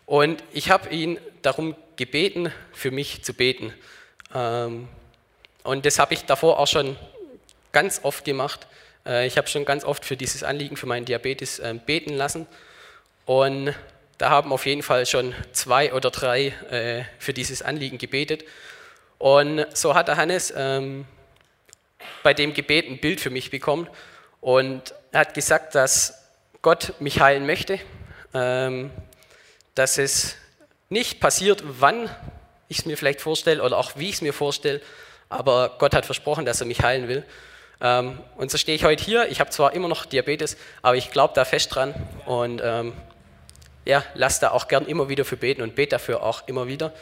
Und 0.06 0.44
ich 0.52 0.70
habe 0.70 0.88
ihn 0.90 1.18
darum 1.42 1.74
gebeten, 1.96 2.52
für 2.72 2.90
mich 2.90 3.24
zu 3.24 3.34
beten. 3.34 3.72
Ähm, 4.34 4.88
und 5.64 5.86
das 5.86 5.98
habe 5.98 6.14
ich 6.14 6.24
davor 6.26 6.58
auch 6.60 6.68
schon 6.68 6.96
ganz 7.72 8.00
oft 8.04 8.24
gemacht. 8.24 8.66
Äh, 9.04 9.26
ich 9.26 9.36
habe 9.36 9.48
schon 9.48 9.64
ganz 9.64 9.84
oft 9.84 10.04
für 10.04 10.16
dieses 10.16 10.44
Anliegen, 10.44 10.76
für 10.76 10.86
meinen 10.86 11.06
Diabetes 11.06 11.58
äh, 11.58 11.74
beten 11.74 12.14
lassen. 12.14 12.46
Und 13.26 13.74
da 14.18 14.30
haben 14.30 14.52
auf 14.52 14.66
jeden 14.66 14.82
Fall 14.82 15.06
schon 15.06 15.34
zwei 15.52 15.92
oder 15.92 16.10
drei 16.10 16.48
äh, 16.70 17.04
für 17.18 17.32
dieses 17.32 17.62
Anliegen 17.62 17.98
gebetet. 17.98 18.44
Und 19.18 19.66
so 19.74 19.94
hat 19.94 20.08
der 20.08 20.16
Hannes 20.16 20.52
ähm, 20.56 21.06
bei 22.22 22.34
dem 22.34 22.54
Gebet 22.54 22.88
ein 22.88 23.00
Bild 23.00 23.20
für 23.20 23.30
mich 23.30 23.50
bekommen. 23.50 23.88
Und 24.40 24.94
er 25.12 25.20
hat 25.20 25.34
gesagt, 25.34 25.74
dass 25.74 26.22
Gott 26.62 26.94
mich 27.00 27.20
heilen 27.20 27.46
möchte, 27.46 27.78
ähm, 28.32 28.90
dass 29.74 29.98
es 29.98 30.36
nicht 30.88 31.20
passiert, 31.20 31.62
wann 31.64 32.10
ich 32.68 32.80
es 32.80 32.86
mir 32.86 32.96
vielleicht 32.96 33.20
vorstelle 33.20 33.62
oder 33.62 33.78
auch 33.78 33.92
wie 33.96 34.08
ich 34.08 34.16
es 34.16 34.22
mir 34.22 34.32
vorstelle, 34.32 34.80
aber 35.28 35.76
Gott 35.78 35.94
hat 35.94 36.06
versprochen, 36.06 36.44
dass 36.44 36.60
er 36.60 36.66
mich 36.66 36.82
heilen 36.82 37.08
will. 37.08 37.24
Ähm, 37.80 38.18
und 38.36 38.50
so 38.50 38.58
stehe 38.58 38.76
ich 38.76 38.84
heute 38.84 39.02
hier. 39.02 39.28
Ich 39.28 39.40
habe 39.40 39.50
zwar 39.50 39.72
immer 39.74 39.88
noch 39.88 40.06
Diabetes, 40.06 40.56
aber 40.82 40.96
ich 40.96 41.10
glaube 41.10 41.34
da 41.34 41.44
fest 41.44 41.74
dran 41.74 41.94
und 42.26 42.60
ähm, 42.64 42.92
ja, 43.84 44.02
lass 44.14 44.40
da 44.40 44.50
auch 44.50 44.68
gern 44.68 44.86
immer 44.86 45.08
wieder 45.08 45.24
für 45.24 45.36
beten 45.36 45.62
und 45.62 45.74
bete 45.74 45.90
dafür 45.90 46.22
auch 46.22 46.46
immer 46.48 46.66
wieder. 46.66 46.92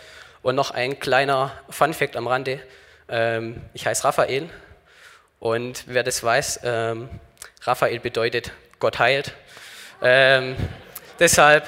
Und 0.43 0.57
noch 0.57 0.73
ein 0.73 0.99
kleiner 0.99 1.53
Fun-Fact 1.71 2.17
am 2.17 2.27
Rande: 2.27 2.61
ähm, 3.09 3.63
Ich 3.75 3.87
heiße 3.87 4.05
Raphael 4.05 4.49
und 5.39 5.85
wer 5.87 6.03
das 6.03 6.23
weiß, 6.23 6.61
ähm, 6.63 7.09
Raphael 7.63 8.01
bedeutet 8.01 8.53
Gott 8.79 8.99
heilt. 8.99 9.33
Ähm, 10.01 10.57
deshalb 11.19 11.67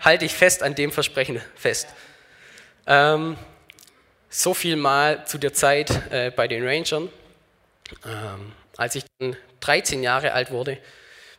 halte 0.00 0.24
ich 0.24 0.34
fest 0.34 0.62
an 0.62 0.74
dem 0.74 0.92
Versprechen 0.92 1.40
fest. 1.54 1.88
Ähm, 2.86 3.36
so 4.28 4.54
viel 4.54 4.76
mal 4.76 5.26
zu 5.26 5.38
der 5.38 5.52
Zeit 5.52 5.90
äh, 6.12 6.30
bei 6.30 6.48
den 6.48 6.66
Rangern. 6.66 7.10
Ähm, 8.04 8.52
als 8.76 8.94
ich 8.94 9.04
dann 9.18 9.36
13 9.60 10.02
Jahre 10.02 10.32
alt 10.32 10.50
wurde, 10.50 10.78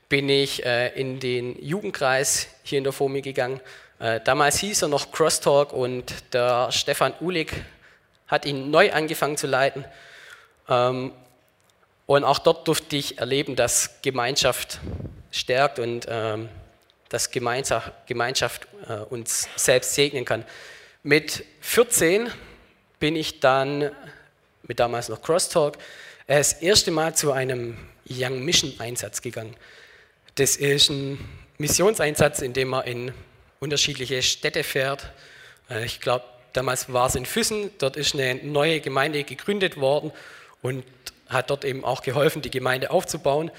bin 0.10 0.30
ich 0.30 0.66
äh, 0.66 0.90
in 1.00 1.20
den 1.20 1.62
Jugendkreis 1.62 2.48
hier 2.64 2.78
in 2.78 2.84
der 2.84 2.94
FOMI 2.94 3.22
gegangen. 3.22 3.60
Äh, 4.00 4.22
damals 4.24 4.60
hieß 4.60 4.84
er 4.84 4.88
noch 4.88 5.12
Crosstalk 5.12 5.74
und 5.74 6.34
der 6.34 6.72
Stefan 6.72 7.14
Uhlig 7.20 7.52
hat 8.28 8.46
ihn 8.46 8.70
neu 8.70 8.92
angefangen 8.92 9.38
zu 9.38 9.48
leiten. 9.48 9.86
Ähm, 10.70 11.12
und 12.06 12.24
auch 12.24 12.40
dort 12.40 12.68
durfte 12.68 12.96
ich 12.96 13.18
erleben, 13.18 13.56
dass 13.56 14.02
Gemeinschaft 14.02 14.80
stärkt 15.32 15.80
und 15.80 16.06
ähm, 16.10 16.50
dass 17.10 17.32
Gemeinschaft, 17.32 17.92
Gemeinschaft 18.06 18.68
äh, 18.88 18.94
uns 18.94 19.50
selbst 19.56 19.94
segnen 19.94 20.26
kann. 20.26 20.46
Mit 21.04 21.44
14 21.62 22.32
bin 23.00 23.16
ich 23.16 23.40
dann, 23.40 23.92
mit 24.64 24.80
damals 24.80 25.10
noch 25.10 25.22
Crosstalk, 25.22 25.78
das 26.28 26.54
erste 26.54 26.92
Mal 26.92 27.16
zu 27.16 27.32
einem 27.32 27.78
Young 28.10 28.44
Mission 28.44 28.74
Einsatz 28.80 29.22
gegangen. 29.22 29.56
Das 30.38 30.56
ist 30.56 30.92
ein 30.92 31.18
Missionseinsatz, 31.58 32.42
in 32.42 32.54
dem 32.54 32.68
man 32.68 32.86
in 32.86 33.12
unterschiedliche 33.60 34.22
Städte 34.22 34.64
fährt. 34.64 35.12
Äh, 35.68 35.84
ich 35.86 36.00
glaube, 36.00 36.26
damals 36.54 36.94
war 36.94 37.08
es 37.08 37.16
in 37.16 37.26
Füssen, 37.26 37.72
dort 37.80 37.98
ist 37.98 38.14
eine 38.14 38.36
neue 38.36 38.80
Gemeinde 38.80 39.24
gegründet 39.24 39.78
worden 39.78 40.12
und 40.62 40.84
hat 41.28 41.50
dort 41.50 41.66
eben 41.66 41.84
auch 41.84 42.04
geholfen, 42.04 42.44
die 42.44 42.52
Gemeinde 42.52 42.92
aufzubauen. 42.92 43.50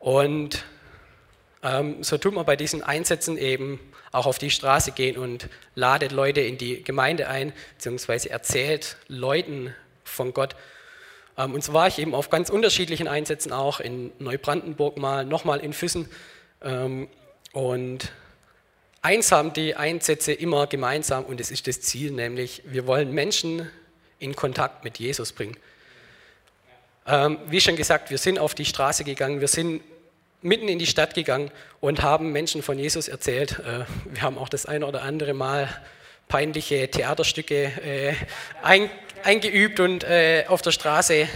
Und 0.00 0.64
ähm, 1.62 2.02
so 2.02 2.18
tut 2.18 2.34
man 2.34 2.44
bei 2.44 2.56
diesen 2.56 2.82
Einsätzen 2.82 3.38
eben 3.38 3.78
auch 4.10 4.26
auf 4.26 4.40
die 4.40 4.50
Straße 4.50 4.90
gehen 4.90 5.18
und 5.18 5.48
ladet 5.76 6.10
Leute 6.10 6.40
in 6.40 6.58
die 6.58 6.82
Gemeinde 6.82 7.28
ein, 7.28 7.52
beziehungsweise 7.76 8.30
erzählt 8.30 8.96
Leuten 9.06 9.72
von 10.02 10.32
Gott. 10.32 10.56
Ähm, 11.38 11.54
und 11.54 11.64
so 11.64 11.72
war 11.72 11.86
ich 11.86 11.98
eben 11.98 12.14
auf 12.14 12.28
ganz 12.28 12.50
unterschiedlichen 12.50 13.08
Einsätzen 13.08 13.52
auch, 13.52 13.80
in 13.80 14.10
Neubrandenburg 14.18 14.98
mal, 14.98 15.24
nochmal 15.24 15.60
in 15.60 15.72
Füssen. 15.72 16.10
Ähm, 16.62 17.08
und 17.52 18.12
eins 19.00 19.32
haben 19.32 19.52
die 19.52 19.76
Einsätze 19.76 20.32
immer 20.32 20.66
gemeinsam 20.66 21.24
und 21.24 21.40
es 21.40 21.50
ist 21.50 21.66
das 21.66 21.80
Ziel, 21.80 22.10
nämlich 22.10 22.62
wir 22.66 22.86
wollen 22.86 23.12
Menschen 23.12 23.70
in 24.18 24.34
Kontakt 24.34 24.84
mit 24.84 24.98
Jesus 24.98 25.32
bringen. 25.32 25.56
Ähm, 27.06 27.38
wie 27.48 27.60
schon 27.60 27.76
gesagt, 27.76 28.10
wir 28.10 28.18
sind 28.18 28.38
auf 28.38 28.54
die 28.54 28.64
Straße 28.66 29.04
gegangen, 29.04 29.40
wir 29.40 29.48
sind 29.48 29.82
mitten 30.42 30.68
in 30.68 30.78
die 30.78 30.86
Stadt 30.86 31.14
gegangen 31.14 31.50
und 31.80 32.02
haben 32.02 32.32
Menschen 32.32 32.62
von 32.62 32.78
Jesus 32.78 33.08
erzählt. 33.08 33.60
Äh, 33.60 33.84
wir 34.12 34.22
haben 34.22 34.36
auch 34.36 34.48
das 34.48 34.66
eine 34.66 34.86
oder 34.86 35.02
andere 35.02 35.32
Mal 35.32 35.68
peinliche 36.28 36.90
Theaterstücke 36.90 37.72
äh, 37.82 38.14
ein, 38.62 38.90
eingeübt 39.24 39.80
und 39.80 40.04
äh, 40.04 40.44
auf 40.48 40.62
der 40.62 40.72
Straße 40.72 41.28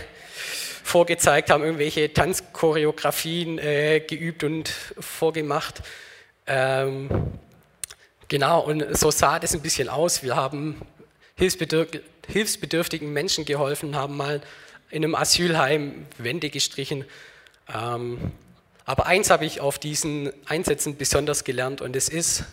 vorgezeigt, 0.82 1.50
haben 1.50 1.62
irgendwelche 1.62 2.12
Tanzchoreografien 2.12 3.58
äh, 3.58 4.00
geübt 4.00 4.44
und 4.44 4.68
vorgemacht. 4.98 5.82
Ähm, 6.46 7.08
genau, 8.28 8.60
und 8.60 8.96
so 8.96 9.10
sah 9.10 9.38
das 9.38 9.54
ein 9.54 9.60
bisschen 9.60 9.88
aus. 9.88 10.22
Wir 10.22 10.36
haben 10.36 10.82
hilfsbedürftigen 11.36 13.12
Menschen 13.12 13.44
geholfen, 13.44 13.96
haben 13.96 14.16
mal 14.16 14.42
in 14.90 15.04
einem 15.04 15.14
Asylheim 15.14 16.06
Wände 16.18 16.50
gestrichen. 16.50 17.04
Ähm, 17.72 18.32
aber 18.84 19.06
eins 19.06 19.30
habe 19.30 19.44
ich 19.44 19.60
auf 19.60 19.78
diesen 19.78 20.32
Einsätzen 20.46 20.96
besonders 20.96 21.44
gelernt 21.44 21.80
und 21.80 21.96
es 21.96 22.08
ist, 22.08 22.44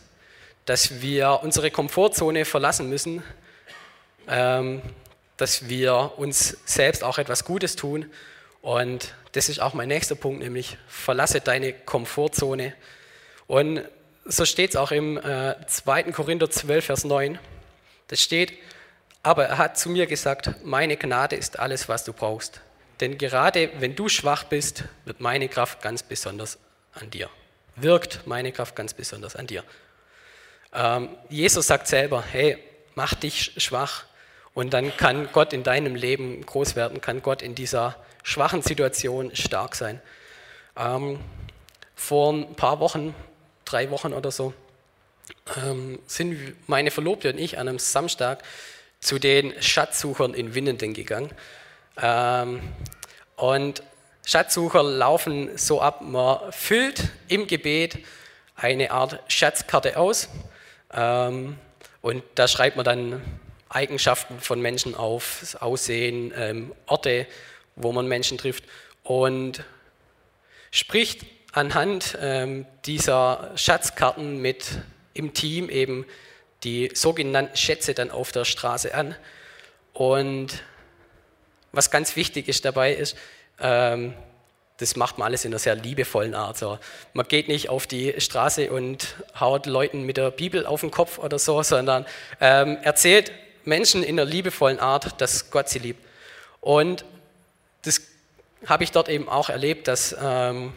dass 0.66 1.02
wir 1.02 1.40
unsere 1.42 1.72
Komfortzone 1.72 2.46
verlassen 2.46 2.90
müssen, 2.90 3.24
ähm, 4.28 4.82
dass 5.40 5.70
wir 5.70 6.14
uns 6.18 6.58
selbst 6.66 7.04
auch 7.04 7.18
etwas 7.18 7.46
Gutes 7.46 7.76
tun. 7.76 8.12
Und 8.62 9.14
das 9.32 9.48
ist 9.48 9.60
auch 9.60 9.74
mein 9.74 9.88
nächster 9.88 10.16
Punkt, 10.16 10.42
nämlich 10.42 10.78
verlasse 10.88 11.40
deine 11.40 11.74
Komfortzone. 11.74 12.74
Und 13.48 13.84
so 14.26 14.46
steht 14.46 14.72
es 14.72 14.76
auch 14.76 14.92
im 14.92 15.18
äh, 15.18 15.56
2. 15.66 16.04
Korinther 16.12 16.50
12, 16.50 16.86
Vers 16.86 17.04
9. 17.06 17.40
Das 18.08 18.22
steht, 18.22 18.54
aber 19.24 19.46
er 19.46 19.58
hat 19.58 19.78
zu 19.78 19.90
mir 19.90 20.08
gesagt, 20.08 20.64
meine 20.64 20.98
Gnade 20.98 21.36
ist 21.36 21.58
alles, 21.58 21.88
was 21.88 22.04
du 22.04 22.14
brauchst. 22.14 22.62
Denn 23.00 23.18
gerade 23.18 23.72
wenn 23.80 23.96
du 23.96 24.10
schwach 24.10 24.44
bist, 24.44 24.84
wird 25.06 25.22
meine 25.22 25.48
Kraft 25.48 25.82
ganz 25.82 26.04
besonders 26.04 26.60
an 26.94 27.10
dir. 27.10 27.30
Wirkt 27.76 28.28
meine 28.28 28.52
Kraft 28.52 28.76
ganz 28.76 28.94
besonders 28.94 29.36
an 29.36 29.48
dir. 29.48 29.64
Ähm, 30.74 31.10
Jesus 31.30 31.68
sagt 31.68 31.88
selber, 31.88 32.24
hey, 32.30 32.58
mach 32.96 33.14
dich 33.14 33.54
schwach. 33.58 34.04
Und 34.54 34.74
dann 34.74 34.96
kann 34.98 35.30
Gott 35.32 35.54
in 35.54 35.64
deinem 35.64 35.96
Leben 35.96 36.46
groß 36.46 36.76
werden, 36.76 37.02
kann 37.02 37.22
Gott 37.22 37.42
in 37.42 37.56
dieser 37.56 37.96
schwachen 38.24 38.62
Situation 38.62 39.36
stark 39.36 39.76
sein. 39.76 40.02
Ähm, 40.76 41.20
vor 41.96 42.34
ein 42.34 42.56
paar 42.56 42.80
Wochen, 42.80 43.14
drei 43.66 43.90
Wochen 43.92 44.14
oder 44.14 44.32
so, 44.32 44.54
ähm, 45.58 46.00
sind 46.08 46.56
meine 46.68 46.92
Verlobte 46.92 47.32
und 47.32 47.38
ich 47.38 47.58
an 47.58 47.68
einem 47.68 47.80
Samstag 47.80 48.44
zu 49.00 49.20
den 49.20 49.54
Schatzsuchern 49.62 50.34
in 50.34 50.56
Winnenden 50.56 50.94
gegangen. 50.94 51.32
Ähm, 52.02 52.62
und 53.36 53.84
Schatzsucher 54.26 54.84
laufen 54.84 55.58
so 55.58 55.82
ab, 55.82 56.02
man 56.02 56.52
füllt 56.52 57.10
im 57.28 57.48
Gebet 57.48 58.00
eine 58.56 58.92
Art 58.92 59.20
Schatzkarte 59.28 59.98
aus 59.98 60.30
ähm, 60.94 61.58
und 62.02 62.24
da 62.36 62.48
schreibt 62.48 62.76
man 62.76 62.86
dann 62.86 63.22
Eigenschaften 63.70 64.40
von 64.40 64.62
Menschen 64.62 64.96
auf, 64.96 65.56
Aussehen, 65.60 66.34
ähm, 66.36 66.74
Orte, 66.88 67.28
wo 67.76 67.92
man 67.92 68.08
Menschen 68.08 68.38
trifft 68.38 68.64
und 69.04 69.64
spricht 70.72 71.26
anhand 71.52 72.18
ähm, 72.22 72.66
dieser 72.86 73.52
Schatzkarten 73.56 74.42
mit 74.42 74.80
im 75.14 75.34
Team 75.34 75.70
eben 75.70 76.06
die 76.64 76.92
sogenannten 76.94 77.56
Schätze 77.56 77.94
dann 77.94 78.12
auf 78.12 78.32
der 78.32 78.46
Straße 78.46 78.94
an. 78.94 79.16
Und 79.94 80.64
was 81.72 81.92
ganz 81.92 82.16
wichtig 82.16 82.48
ist 82.48 82.66
dabei 82.66 82.94
ist, 82.94 83.16
ähm, 83.60 84.14
das 84.78 84.96
macht 84.96 85.18
man 85.18 85.28
alles 85.28 85.44
in 85.44 85.52
einer 85.52 85.60
sehr 85.60 85.76
liebevollen 85.76 86.34
Art. 86.34 86.58
So. 86.58 86.80
Man 87.14 87.28
geht 87.28 87.50
nicht 87.50 87.70
auf 87.70 87.86
die 87.86 88.20
Straße 88.20 88.72
und 88.72 89.16
haut 89.40 89.66
Leuten 89.66 90.04
mit 90.04 90.18
der 90.18 90.32
Bibel 90.32 90.66
auf 90.66 90.82
den 90.82 90.92
Kopf 90.92 91.20
oder 91.20 91.38
so, 91.38 91.62
sondern 91.64 92.06
ähm, 92.40 92.78
erzählt 92.82 93.32
Menschen 93.66 94.04
in 94.04 94.20
einer 94.20 94.30
liebevollen 94.30 94.80
Art, 94.80 95.20
dass 95.22 95.52
Gott 95.52 95.70
sie 95.70 95.80
liebt. 95.80 96.04
Und 96.62 97.06
das 97.84 98.02
habe 98.66 98.84
ich 98.84 98.92
dort 98.92 99.10
eben 99.10 99.30
auch 99.30 99.50
erlebt, 99.50 99.88
dass 99.88 100.16
ähm, 100.22 100.74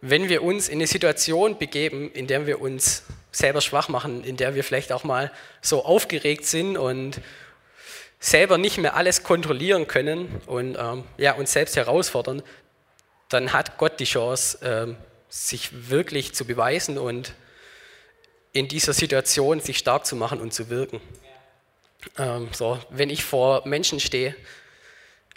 wenn 0.00 0.28
wir 0.28 0.42
uns 0.42 0.68
in 0.68 0.78
eine 0.78 0.86
Situation 0.86 1.58
begeben, 1.58 2.12
in 2.12 2.26
der 2.26 2.46
wir 2.46 2.60
uns 2.60 3.04
selber 3.32 3.60
schwach 3.60 3.88
machen, 3.88 4.24
in 4.24 4.36
der 4.36 4.54
wir 4.54 4.64
vielleicht 4.64 4.92
auch 4.92 5.04
mal 5.04 5.32
so 5.60 5.84
aufgeregt 5.84 6.44
sind 6.44 6.76
und 6.76 7.20
selber 8.20 8.58
nicht 8.58 8.78
mehr 8.78 8.96
alles 8.96 9.22
kontrollieren 9.22 9.86
können 9.86 10.40
und 10.46 10.76
ähm, 10.78 11.04
ja, 11.16 11.32
uns 11.34 11.52
selbst 11.52 11.76
herausfordern, 11.76 12.42
dann 13.28 13.52
hat 13.52 13.78
Gott 13.78 14.00
die 14.00 14.04
Chance, 14.04 14.58
ähm, 14.62 14.96
sich 15.28 15.90
wirklich 15.90 16.34
zu 16.34 16.44
beweisen 16.44 16.98
und 16.98 17.34
in 18.52 18.66
dieser 18.66 18.92
Situation 18.92 19.60
sich 19.60 19.78
stark 19.78 20.06
zu 20.06 20.16
machen 20.16 20.40
und 20.40 20.52
zu 20.52 20.70
wirken. 20.70 21.00
Ähm, 22.16 22.48
so, 22.52 22.78
wenn 22.90 23.10
ich 23.10 23.24
vor 23.24 23.66
Menschen 23.66 24.00
stehe, 24.00 24.34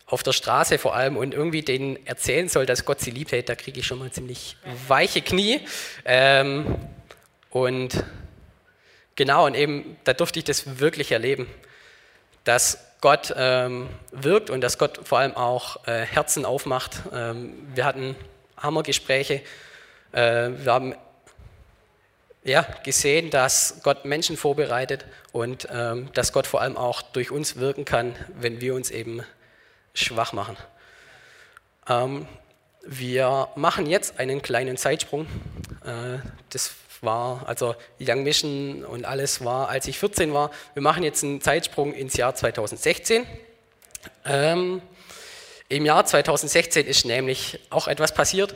auf 0.06 0.24
der 0.24 0.34
Straße 0.34 0.78
vor 0.78 0.94
allem 0.94 1.16
und 1.16 1.34
irgendwie 1.34 1.62
denen 1.62 2.06
erzählen 2.06 2.50
soll, 2.50 2.66
dass 2.66 2.84
Gott 2.84 3.00
sie 3.00 3.12
liebt, 3.12 3.32
hey, 3.32 3.44
da 3.44 3.56
kriege 3.56 3.80
ich 3.80 3.88
schon 3.88 4.00
mal 4.00 4.12
ziemlich 4.12 4.58
weiche 4.88 5.22
Knie. 5.22 5.62
Ähm, 6.04 6.78
und 7.50 8.04
genau, 9.16 9.46
und 9.46 9.56
eben, 9.56 9.98
da 10.04 10.14
durfte 10.14 10.40
ich 10.40 10.46
das 10.46 10.80
wirklich 10.80 11.14
erleben, 11.14 11.48
dass 12.44 12.80
Gott 13.00 13.34
ähm, 13.38 13.90
wirkt 14.12 14.50
und 14.50 14.62
dass 14.62 14.78
Gott 14.78 15.00
vor 15.04 15.20
allem 15.20 15.36
auch 15.36 15.88
äh, 15.88 16.06
Herzen 16.06 16.46
aufmacht. 16.46 17.02
Ähm, 17.14 17.54
wir 17.74 17.86
hatten 17.86 18.16
Hammergespräche. 18.58 19.42
Äh, 20.12 20.50
wir 20.58 20.74
haben 20.74 20.96
ja, 22.44 22.66
gesehen, 22.84 23.30
dass 23.30 23.82
Gott 23.84 24.06
Menschen 24.06 24.36
vorbereitet 24.36 25.06
und 25.32 25.68
ähm, 25.72 26.10
dass 26.14 26.34
Gott 26.34 26.48
vor 26.48 26.62
allem 26.62 26.78
auch 26.78 27.02
durch 27.02 27.32
uns 27.32 27.58
wirken 27.58 27.86
kann, 27.86 28.16
wenn 28.36 28.62
wir 28.62 28.74
uns 28.74 28.90
eben 28.90 29.24
schwach 29.94 30.34
machen. 30.34 30.58
Ähm, 31.88 32.28
wir 32.84 33.50
machen 33.56 33.86
jetzt 33.86 34.20
einen 34.20 34.42
kleinen 34.42 34.76
Zeitsprung. 34.78 35.28
Äh, 35.86 36.18
das 36.50 36.72
war, 37.02 37.48
also 37.48 37.76
Young 38.00 38.24
Mission 38.24 38.86
und 38.86 39.06
alles 39.06 39.44
war, 39.44 39.70
als 39.70 39.88
ich 39.88 40.00
14 40.00 40.34
war. 40.34 40.52
Wir 40.74 40.82
machen 40.82 41.04
jetzt 41.04 41.24
einen 41.24 41.42
Zeitsprung 41.42 41.94
ins 41.94 42.16
Jahr 42.16 42.34
2016. 42.36 43.26
Ähm, 44.26 44.82
Im 45.70 45.86
Jahr 45.86 46.06
2016 46.06 46.86
ist 46.86 47.06
nämlich 47.06 47.60
auch 47.70 47.88
etwas 47.88 48.14
passiert. 48.14 48.56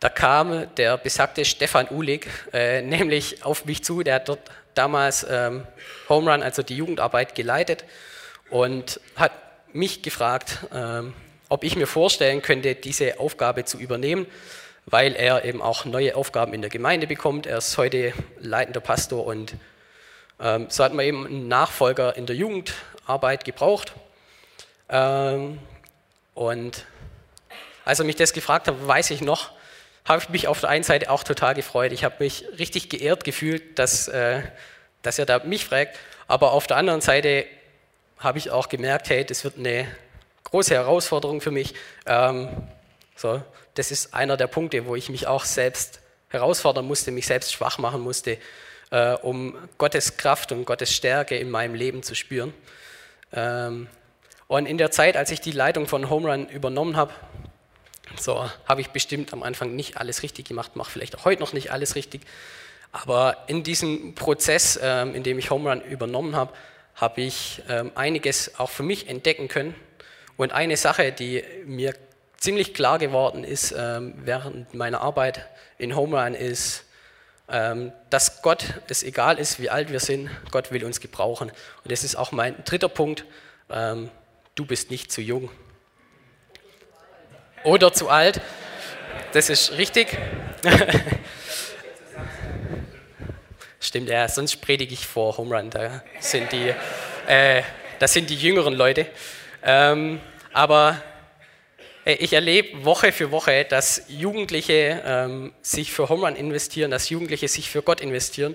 Da 0.00 0.08
kam 0.08 0.74
der 0.76 0.96
besagte 0.96 1.44
Stefan 1.44 1.88
Uhlig 1.90 2.26
äh, 2.52 2.82
nämlich 2.82 3.44
auf 3.44 3.66
mich 3.66 3.84
zu, 3.84 4.02
der 4.02 4.16
hat 4.16 4.28
dort 4.28 4.40
damals 4.74 5.26
ähm, 5.28 5.66
Home 6.08 6.32
Run, 6.32 6.42
also 6.42 6.62
die 6.62 6.76
Jugendarbeit, 6.76 7.34
geleitet 7.34 7.84
und 8.48 9.00
hat 9.16 9.32
mich 9.72 10.02
gefragt, 10.02 10.58
ähm, 10.74 11.12
ob 11.48 11.64
ich 11.64 11.76
mir 11.76 11.86
vorstellen 11.86 12.42
könnte, 12.42 12.74
diese 12.74 13.20
Aufgabe 13.20 13.64
zu 13.64 13.78
übernehmen 13.78 14.26
weil 14.86 15.14
er 15.14 15.44
eben 15.44 15.62
auch 15.62 15.84
neue 15.84 16.16
Aufgaben 16.16 16.52
in 16.52 16.60
der 16.60 16.70
Gemeinde 16.70 17.06
bekommt. 17.06 17.46
Er 17.46 17.58
ist 17.58 17.78
heute 17.78 18.12
leitender 18.38 18.80
Pastor 18.80 19.24
und 19.26 19.54
ähm, 20.40 20.66
so 20.68 20.84
hat 20.84 20.94
man 20.94 21.04
eben 21.04 21.26
einen 21.26 21.48
Nachfolger 21.48 22.16
in 22.16 22.26
der 22.26 22.36
Jugendarbeit 22.36 23.44
gebraucht. 23.44 23.92
Ähm, 24.88 25.58
und 26.34 26.84
als 27.84 27.98
er 27.98 28.04
mich 28.04 28.16
das 28.16 28.32
gefragt 28.32 28.68
hat, 28.68 28.86
weiß 28.86 29.10
ich 29.10 29.20
noch, 29.20 29.50
habe 30.10 30.22
ich 30.22 30.28
mich 30.28 30.48
auf 30.48 30.60
der 30.60 30.70
einen 30.70 30.82
Seite 30.82 31.08
auch 31.08 31.22
total 31.22 31.54
gefreut. 31.54 31.92
Ich 31.92 32.02
habe 32.02 32.16
mich 32.18 32.44
richtig 32.58 32.88
geehrt 32.88 33.22
gefühlt, 33.22 33.78
dass, 33.78 34.08
äh, 34.08 34.42
dass 35.02 35.20
er 35.20 35.26
da 35.26 35.38
mich 35.44 35.64
fragt. 35.64 35.96
Aber 36.26 36.50
auf 36.50 36.66
der 36.66 36.78
anderen 36.78 37.00
Seite 37.00 37.46
habe 38.18 38.38
ich 38.38 38.50
auch 38.50 38.68
gemerkt, 38.68 39.08
hey, 39.08 39.24
das 39.24 39.44
wird 39.44 39.56
eine 39.56 39.86
große 40.44 40.74
Herausforderung 40.74 41.40
für 41.40 41.52
mich. 41.52 41.74
Ähm, 42.06 42.48
so, 43.14 43.40
das 43.74 43.92
ist 43.92 44.12
einer 44.12 44.36
der 44.36 44.48
Punkte, 44.48 44.84
wo 44.86 44.96
ich 44.96 45.10
mich 45.10 45.28
auch 45.28 45.44
selbst 45.44 46.00
herausfordern 46.28 46.86
musste, 46.86 47.12
mich 47.12 47.26
selbst 47.26 47.52
schwach 47.52 47.78
machen 47.78 48.00
musste, 48.00 48.36
äh, 48.90 49.12
um 49.12 49.56
Gottes 49.78 50.16
Kraft 50.16 50.50
und 50.50 50.64
Gottes 50.64 50.92
Stärke 50.92 51.36
in 51.36 51.50
meinem 51.50 51.76
Leben 51.76 52.02
zu 52.02 52.16
spüren. 52.16 52.52
Ähm, 53.32 53.86
und 54.48 54.66
in 54.66 54.76
der 54.76 54.90
Zeit, 54.90 55.16
als 55.16 55.30
ich 55.30 55.40
die 55.40 55.52
Leitung 55.52 55.86
von 55.86 56.10
Home 56.10 56.28
Run 56.28 56.48
übernommen 56.48 56.96
habe, 56.96 57.12
so 58.18 58.50
habe 58.66 58.80
ich 58.80 58.88
bestimmt 58.88 59.32
am 59.32 59.42
Anfang 59.42 59.74
nicht 59.76 59.96
alles 59.96 60.22
richtig 60.22 60.48
gemacht, 60.48 60.76
mache 60.76 60.90
vielleicht 60.90 61.16
auch 61.16 61.24
heute 61.24 61.40
noch 61.40 61.52
nicht 61.52 61.70
alles 61.70 61.94
richtig. 61.94 62.22
Aber 62.92 63.44
in 63.46 63.62
diesem 63.62 64.14
Prozess, 64.14 64.78
ähm, 64.82 65.14
in 65.14 65.22
dem 65.22 65.38
ich 65.38 65.50
Home 65.50 65.70
Run 65.70 65.80
übernommen 65.82 66.34
habe, 66.34 66.52
habe 66.96 67.20
ich 67.20 67.62
ähm, 67.68 67.92
einiges 67.94 68.58
auch 68.58 68.70
für 68.70 68.82
mich 68.82 69.08
entdecken 69.08 69.48
können. 69.48 69.74
Und 70.36 70.52
eine 70.52 70.76
Sache, 70.76 71.12
die 71.12 71.44
mir 71.64 71.94
ziemlich 72.36 72.74
klar 72.74 72.98
geworden 72.98 73.44
ist 73.44 73.74
ähm, 73.76 74.14
während 74.24 74.74
meiner 74.74 75.02
Arbeit 75.02 75.46
in 75.78 75.94
Home 75.94 76.20
Run 76.20 76.34
ist, 76.34 76.84
dass 78.10 78.42
Gott 78.42 78.64
es 78.86 79.02
egal 79.02 79.36
ist, 79.36 79.58
wie 79.58 79.70
alt 79.70 79.90
wir 79.90 79.98
sind, 79.98 80.30
Gott 80.52 80.70
will 80.70 80.84
uns 80.84 81.00
gebrauchen. 81.00 81.50
Und 81.82 81.90
das 81.90 82.04
ist 82.04 82.14
auch 82.14 82.30
mein 82.30 82.54
dritter 82.62 82.88
Punkt. 82.88 83.24
Du 84.54 84.64
bist 84.64 84.92
nicht 84.92 85.10
zu 85.10 85.20
jung. 85.20 85.50
Oder 87.62 87.92
zu 87.92 88.08
alt. 88.08 88.40
Das 89.32 89.50
ist 89.50 89.72
richtig. 89.76 90.16
Stimmt, 93.80 94.08
ja, 94.08 94.26
sonst 94.28 94.56
predige 94.56 94.94
ich 94.94 95.06
vor 95.06 95.36
Home 95.36 95.54
Run. 95.54 95.68
Da 95.68 96.02
sind 96.20 96.50
die, 96.52 96.72
äh, 97.26 97.62
das 97.98 98.14
sind 98.14 98.30
die 98.30 98.36
jüngeren 98.36 98.72
Leute. 98.72 99.06
Ähm, 99.62 100.20
aber 100.54 101.02
äh, 102.06 102.14
ich 102.14 102.32
erlebe 102.32 102.82
Woche 102.86 103.12
für 103.12 103.30
Woche, 103.30 103.66
dass 103.66 104.04
Jugendliche 104.08 105.02
ähm, 105.04 105.52
sich 105.60 105.92
für 105.92 106.08
Home 106.08 106.26
Run 106.26 106.36
investieren, 106.36 106.90
dass 106.90 107.10
Jugendliche 107.10 107.48
sich 107.48 107.68
für 107.68 107.82
Gott 107.82 108.00
investieren. 108.00 108.54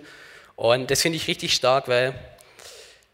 Und 0.55 0.89
das 0.89 1.03
finde 1.03 1.17
ich 1.17 1.27
richtig 1.27 1.53
stark, 1.53 1.87
weil 1.87 2.15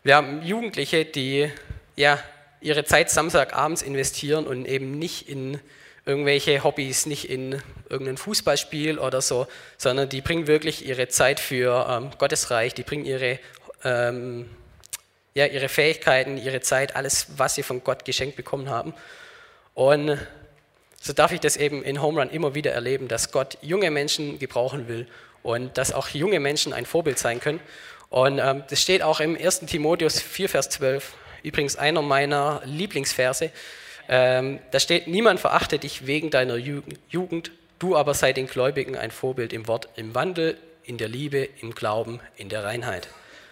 wir 0.03 0.15
haben 0.15 0.41
Jugendliche, 0.41 1.03
die 1.03 1.51
ja, 1.97 2.17
ihre 2.61 2.85
Zeit 2.85 3.09
Samstagabends 3.09 3.81
investieren 3.81 4.47
und 4.47 4.65
eben 4.65 4.97
nicht 4.97 5.27
in 5.27 5.59
irgendwelche 6.05 6.63
Hobbys, 6.63 7.05
nicht 7.05 7.29
in 7.29 7.61
irgendein 7.89 8.17
Fußballspiel 8.17 8.97
oder 8.99 9.21
so, 9.21 9.47
sondern 9.77 10.09
die 10.09 10.21
bringen 10.21 10.47
wirklich 10.47 10.85
ihre 10.85 11.07
Zeit 11.07 11.39
für 11.39 11.87
ähm, 11.89 12.09
Gottes 12.17 12.49
Reich, 12.51 12.73
die 12.73 12.83
bringen 12.83 13.05
ihre, 13.05 13.39
ähm, 13.83 14.49
ja, 15.33 15.45
ihre 15.45 15.69
Fähigkeiten, 15.69 16.37
ihre 16.37 16.61
Zeit, 16.61 16.95
alles, 16.95 17.27
was 17.37 17.55
sie 17.55 17.63
von 17.63 17.83
Gott 17.83 18.05
geschenkt 18.05 18.35
bekommen 18.35 18.69
haben. 18.69 18.93
Und 19.73 20.17
so 20.99 21.13
darf 21.13 21.31
ich 21.31 21.39
das 21.39 21.57
eben 21.57 21.83
in 21.83 22.01
Home 22.01 22.19
Run 22.19 22.29
immer 22.29 22.55
wieder 22.55 22.71
erleben, 22.71 23.07
dass 23.07 23.31
Gott 23.31 23.57
junge 23.61 23.91
Menschen 23.91 24.39
gebrauchen 24.39 24.87
will 24.87 25.07
und 25.43 25.77
dass 25.77 25.93
auch 25.93 26.09
junge 26.09 26.39
Menschen 26.39 26.73
ein 26.73 26.85
Vorbild 26.85 27.19
sein 27.19 27.39
können. 27.39 27.59
Und 28.09 28.39
ähm, 28.39 28.63
das 28.69 28.81
steht 28.81 29.01
auch 29.01 29.19
im 29.19 29.37
1. 29.37 29.61
Timotheus 29.61 30.19
4, 30.19 30.49
Vers 30.49 30.69
12, 30.69 31.13
übrigens 31.43 31.75
einer 31.75 32.01
meiner 32.01 32.61
Lieblingsverse. 32.65 33.51
Ähm, 34.13 34.59
da 34.71 34.81
steht, 34.81 35.07
niemand 35.07 35.39
verachte 35.39 35.79
dich 35.79 36.05
wegen 36.05 36.31
deiner 36.31 36.57
Jugend, 36.57 37.51
du 37.79 37.95
aber 37.95 38.13
sei 38.13 38.33
den 38.33 38.45
Gläubigen 38.45 38.97
ein 38.97 39.09
Vorbild 39.09 39.53
im 39.53 39.69
Wort, 39.69 39.87
im 39.95 40.13
Wandel, 40.13 40.57
in 40.83 40.97
der 40.97 41.07
Liebe, 41.07 41.47
im 41.61 41.73
Glauben, 41.73 42.19
in 42.35 42.49
der 42.49 42.65
Reinheit. 42.65 43.07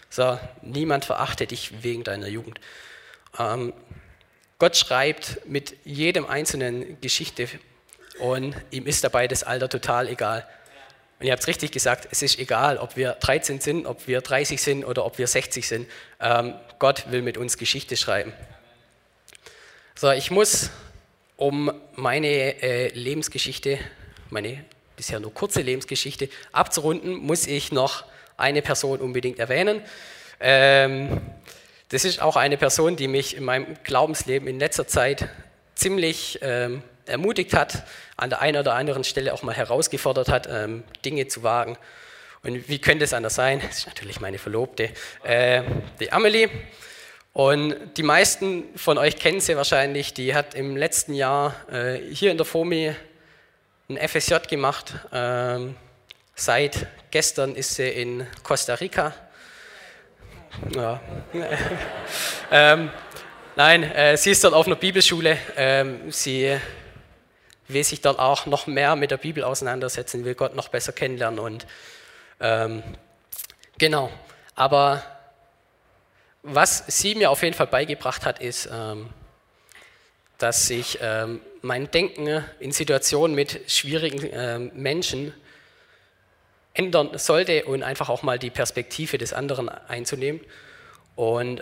So, 0.09 0.37
niemand 0.61 1.05
verachte 1.05 1.47
dich 1.47 1.81
wegen 1.81 2.03
deiner 2.03 2.27
Jugend. 2.27 2.59
Ähm, 3.39 3.71
Gott 4.57 4.75
schreibt 4.75 5.47
mit 5.47 5.77
jedem 5.85 6.25
einzelnen 6.25 6.99
Geschichte 6.99 7.47
und 8.19 8.53
ihm 8.69 8.85
ist 8.85 9.05
dabei 9.05 9.29
das 9.29 9.45
Alter 9.45 9.69
total 9.69 10.09
egal. 10.09 10.45
Und 11.21 11.25
ihr 11.25 11.31
habt 11.31 11.41
es 11.41 11.47
richtig 11.47 11.71
gesagt, 11.71 12.09
es 12.11 12.21
ist 12.21 12.37
egal, 12.37 12.79
ob 12.79 12.97
wir 12.97 13.13
13 13.13 13.61
sind, 13.61 13.85
ob 13.85 14.07
wir 14.07 14.19
30 14.19 14.61
sind 14.61 14.83
oder 14.83 15.05
ob 15.05 15.19
wir 15.19 15.27
60 15.27 15.65
sind. 15.65 15.87
Ähm, 16.19 16.55
Gott 16.79 17.11
will 17.11 17.21
mit 17.21 17.37
uns 17.37 17.57
Geschichte 17.57 17.95
schreiben. 17.95 18.33
So, 20.01 20.09
ich 20.11 20.31
muss, 20.31 20.69
um 21.35 21.73
meine 21.97 22.27
äh, 22.63 22.87
Lebensgeschichte, 22.93 23.79
meine 24.29 24.63
bisher 24.95 25.19
nur 25.19 25.33
kurze 25.33 25.59
Lebensgeschichte 25.59 26.29
abzurunden, 26.53 27.15
muss 27.15 27.47
ich 27.47 27.73
noch 27.73 28.05
eine 28.37 28.61
Person 28.61 29.01
unbedingt 29.01 29.39
erwähnen. 29.39 29.81
Ähm, 30.39 31.19
das 31.89 32.05
ist 32.05 32.21
auch 32.21 32.37
eine 32.37 32.55
Person, 32.55 32.95
die 32.95 33.09
mich 33.09 33.35
in 33.35 33.43
meinem 33.43 33.75
Glaubensleben 33.83 34.47
in 34.47 34.57
letzter 34.57 34.87
Zeit 34.87 35.27
ziemlich 35.75 36.39
ähm, 36.43 36.81
ermutigt 37.05 37.53
hat, 37.53 37.83
an 38.15 38.29
der 38.29 38.39
einen 38.39 38.55
oder 38.55 38.75
anderen 38.75 39.03
Stelle 39.03 39.33
auch 39.33 39.43
mal 39.43 39.53
herausgefordert 39.53 40.29
hat, 40.29 40.47
ähm, 40.49 40.85
Dinge 41.03 41.27
zu 41.27 41.43
wagen. 41.43 41.77
Und 42.41 42.69
wie 42.69 42.79
könnte 42.79 43.03
es 43.03 43.11
anders 43.11 43.35
sein? 43.35 43.59
Das 43.59 43.79
ist 43.79 43.87
natürlich 43.87 44.21
meine 44.21 44.37
Verlobte, 44.37 44.91
äh, 45.25 45.61
die 45.99 46.09
Amelie. 46.09 46.49
Und 47.33 47.75
die 47.97 48.03
meisten 48.03 48.65
von 48.75 48.97
euch 48.97 49.17
kennen 49.17 49.39
sie 49.39 49.55
wahrscheinlich. 49.55 50.13
Die 50.13 50.33
hat 50.33 50.55
im 50.55 50.75
letzten 50.75 51.13
Jahr 51.13 51.55
äh, 51.71 51.99
hier 52.13 52.31
in 52.31 52.37
der 52.37 52.45
FOMI 52.45 52.95
ein 53.89 53.97
FSJ 53.97 54.35
gemacht. 54.49 54.93
Ähm, 55.13 55.75
seit 56.35 56.87
gestern 57.11 57.55
ist 57.55 57.75
sie 57.75 57.87
in 57.87 58.27
Costa 58.43 58.73
Rica. 58.75 59.13
Ja. 60.75 60.99
ähm, 62.51 62.91
nein, 63.55 63.83
äh, 63.83 64.17
sie 64.17 64.31
ist 64.31 64.43
dort 64.43 64.53
auf 64.53 64.65
einer 64.65 64.75
Bibelschule. 64.75 65.37
Ähm, 65.55 66.11
sie 66.11 66.57
will 67.67 67.83
sich 67.83 68.01
dort 68.01 68.19
auch 68.19 68.47
noch 68.47 68.67
mehr 68.67 68.95
mit 68.95 69.11
der 69.11 69.17
Bibel 69.17 69.43
auseinandersetzen, 69.43 70.25
will 70.25 70.35
Gott 70.35 70.55
noch 70.55 70.69
besser 70.69 70.91
kennenlernen 70.91 71.39
und 71.39 71.67
ähm, 72.39 72.83
genau. 73.77 74.11
Aber 74.55 75.03
was 76.43 76.83
sie 76.87 77.15
mir 77.15 77.31
auf 77.31 77.43
jeden 77.43 77.55
Fall 77.55 77.67
beigebracht 77.67 78.25
hat, 78.25 78.39
ist, 78.39 78.69
ähm, 78.71 79.09
dass 80.37 80.69
ich 80.69 80.99
ähm, 81.01 81.41
mein 81.61 81.91
Denken 81.91 82.43
in 82.59 82.71
Situationen 82.71 83.35
mit 83.35 83.69
schwierigen 83.69 84.27
ähm, 84.31 84.71
Menschen 84.73 85.33
ändern 86.73 87.17
sollte 87.17 87.65
und 87.65 87.83
einfach 87.83 88.07
auch 88.09 88.23
mal 88.23 88.39
die 88.39 88.49
Perspektive 88.49 89.17
des 89.17 89.33
anderen 89.33 89.67
einzunehmen. 89.69 90.39
Und 91.15 91.61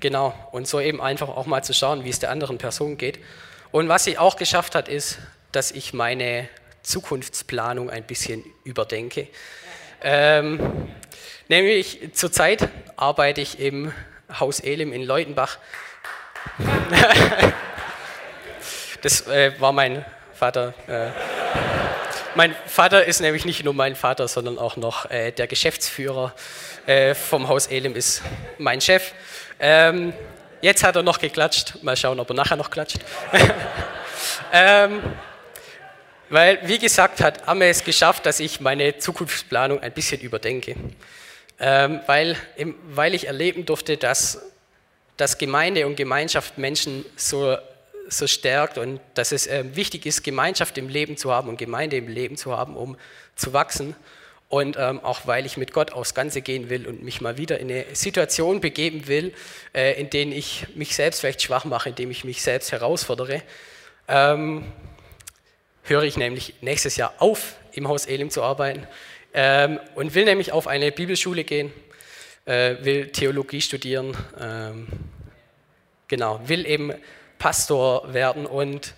genau, 0.00 0.32
und 0.52 0.66
so 0.66 0.80
eben 0.80 1.02
einfach 1.02 1.28
auch 1.28 1.44
mal 1.44 1.62
zu 1.62 1.74
schauen, 1.74 2.04
wie 2.04 2.08
es 2.08 2.18
der 2.18 2.30
anderen 2.30 2.56
Person 2.56 2.96
geht. 2.96 3.18
Und 3.70 3.90
was 3.90 4.04
sie 4.04 4.16
auch 4.16 4.36
geschafft 4.36 4.74
hat, 4.74 4.88
ist, 4.88 5.18
dass 5.52 5.72
ich 5.72 5.92
meine 5.92 6.48
Zukunftsplanung 6.82 7.90
ein 7.90 8.04
bisschen 8.04 8.44
überdenke. 8.64 9.28
Ähm, 10.02 10.88
nämlich 11.48 12.10
zurzeit 12.12 12.68
arbeite 12.96 13.40
ich 13.40 13.60
im 13.60 13.92
Haus 14.38 14.60
Elim 14.60 14.92
in 14.92 15.02
Leutenbach. 15.02 15.58
das 19.02 19.26
äh, 19.26 19.52
war 19.58 19.72
mein 19.72 20.04
Vater. 20.34 20.74
Äh, 20.86 21.08
mein 22.34 22.54
Vater 22.66 23.04
ist 23.04 23.20
nämlich 23.20 23.44
nicht 23.44 23.64
nur 23.64 23.74
mein 23.74 23.96
Vater, 23.96 24.28
sondern 24.28 24.58
auch 24.58 24.76
noch 24.76 25.10
äh, 25.10 25.32
der 25.32 25.46
Geschäftsführer 25.46 26.34
äh, 26.86 27.14
vom 27.14 27.48
Haus 27.48 27.66
Elim 27.66 27.96
ist 27.96 28.22
mein 28.58 28.80
Chef. 28.80 29.12
Ähm, 29.58 30.12
Jetzt 30.60 30.82
hat 30.82 30.96
er 30.96 31.04
noch 31.04 31.20
geklatscht. 31.20 31.82
Mal 31.82 31.96
schauen, 31.96 32.18
ob 32.18 32.30
er 32.30 32.34
nachher 32.34 32.56
noch 32.56 32.70
klatscht. 32.70 32.98
ähm, 34.52 35.00
weil, 36.30 36.58
wie 36.68 36.78
gesagt, 36.78 37.20
hat 37.20 37.48
Amme 37.48 37.68
es 37.68 37.84
geschafft, 37.84 38.26
dass 38.26 38.40
ich 38.40 38.60
meine 38.60 38.98
Zukunftsplanung 38.98 39.80
ein 39.80 39.92
bisschen 39.92 40.20
überdenke. 40.20 40.74
Ähm, 41.60 42.00
weil, 42.06 42.36
weil 42.90 43.14
ich 43.14 43.26
erleben 43.26 43.66
durfte, 43.66 43.96
dass, 43.96 44.40
dass 45.16 45.38
Gemeinde 45.38 45.86
und 45.86 45.96
Gemeinschaft 45.96 46.58
Menschen 46.58 47.04
so, 47.16 47.56
so 48.08 48.26
stärkt 48.26 48.78
und 48.78 49.00
dass 49.14 49.32
es 49.32 49.46
äh, 49.46 49.64
wichtig 49.74 50.06
ist, 50.06 50.22
Gemeinschaft 50.22 50.78
im 50.78 50.88
Leben 50.88 51.16
zu 51.16 51.32
haben 51.32 51.48
und 51.48 51.56
Gemeinde 51.56 51.96
im 51.96 52.08
Leben 52.08 52.36
zu 52.36 52.56
haben, 52.56 52.76
um 52.76 52.96
zu 53.34 53.52
wachsen 53.52 53.96
und 54.48 54.76
ähm, 54.78 55.00
auch 55.04 55.26
weil 55.26 55.44
ich 55.44 55.56
mit 55.56 55.72
Gott 55.72 55.92
aufs 55.92 56.14
Ganze 56.14 56.40
gehen 56.40 56.70
will 56.70 56.86
und 56.86 57.02
mich 57.02 57.20
mal 57.20 57.36
wieder 57.36 57.58
in 57.58 57.70
eine 57.70 57.84
Situation 57.92 58.60
begeben 58.60 59.06
will, 59.06 59.34
äh, 59.74 60.00
in 60.00 60.10
denen 60.10 60.32
ich 60.32 60.66
mich 60.74 60.94
selbst 60.94 61.20
vielleicht 61.20 61.42
schwach 61.42 61.64
mache, 61.64 61.90
in 61.90 61.94
dem 61.94 62.10
ich 62.10 62.24
mich 62.24 62.42
selbst 62.42 62.72
herausfordere, 62.72 63.42
ähm, 64.08 64.64
höre 65.88 66.02
ich 66.02 66.16
nämlich 66.16 66.54
nächstes 66.60 66.96
Jahr 66.96 67.14
auf, 67.18 67.56
im 67.72 67.88
Haus 67.88 68.06
Elim 68.06 68.30
zu 68.30 68.42
arbeiten 68.42 68.86
ähm, 69.34 69.78
und 69.94 70.14
will 70.14 70.24
nämlich 70.24 70.52
auf 70.52 70.66
eine 70.66 70.92
Bibelschule 70.92 71.44
gehen, 71.44 71.72
äh, 72.44 72.76
will 72.80 73.08
Theologie 73.08 73.60
studieren, 73.60 74.16
ähm, 74.40 74.86
genau, 76.08 76.40
will 76.46 76.66
eben 76.66 76.92
Pastor 77.38 78.12
werden 78.12 78.46
und 78.46 78.94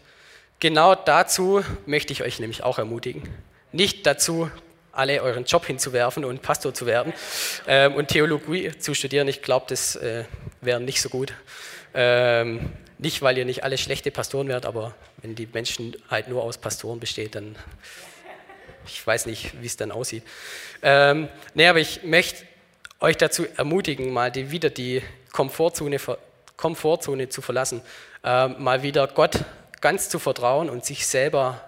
genau 0.59 0.95
dazu 0.95 1.63
möchte 1.87 2.13
ich 2.13 2.23
euch 2.23 2.41
nämlich 2.41 2.63
auch 2.63 2.79
ermutigen. 2.79 3.23
Nicht 3.73 4.07
dazu, 4.07 4.51
alle 4.93 5.23
euren 5.23 5.45
Job 5.45 5.67
hinzuwerfen 5.67 6.25
und 6.25 6.43
Pastor 6.43 6.75
zu 6.75 6.87
werden 6.87 7.13
ähm, 7.67 7.95
und 7.95 8.09
Theologie 8.09 8.73
zu 8.79 8.95
studieren. 8.95 9.29
Ich 9.29 9.43
glaube, 9.43 9.67
das 9.69 9.97
äh, 9.97 10.25
wäre 10.61 10.81
nicht 10.81 11.01
so 11.01 11.09
gut. 11.09 11.33
Ähm, 11.95 12.73
nicht, 12.99 13.23
weil 13.23 13.39
ihr 13.39 13.45
nicht 13.45 13.65
alle 13.65 13.79
schlechte 13.79 14.11
Pastoren 14.11 14.49
werdet, 14.49 14.67
aber 14.67 14.95
wenn 15.23 15.35
die 15.35 15.47
Menschen 15.47 15.97
halt 16.09 16.29
nur 16.29 16.43
aus 16.43 16.59
Pastoren 16.59 17.01
besteht, 17.01 17.35
dann 17.35 17.57
ich 18.87 19.07
weiß 19.07 19.27
nicht, 19.27 19.61
wie 19.61 19.67
es 19.67 19.77
dann 19.77 19.93
aussieht. 19.93 20.25
Ähm, 20.83 21.29
nee, 21.55 21.67
aber 21.69 21.81
ich 21.81 22.03
möchte 22.03 22.45
euch 23.01 23.17
dazu 23.17 23.47
ermutigen, 23.57 24.13
mal 24.13 24.31
die, 24.31 24.51
wieder 24.51 24.71
die 24.71 25.03
Komfortzone, 25.33 25.99
Komfortzone 26.57 27.29
zu 27.29 27.43
verlassen, 27.43 27.83
äh, 28.25 28.49
mal 28.49 28.83
wieder 28.83 29.07
Gott 29.07 29.45
ganz 29.81 30.09
zu 30.09 30.19
vertrauen 30.19 30.69
und 30.69 30.85
sich 30.85 31.07
selber 31.07 31.65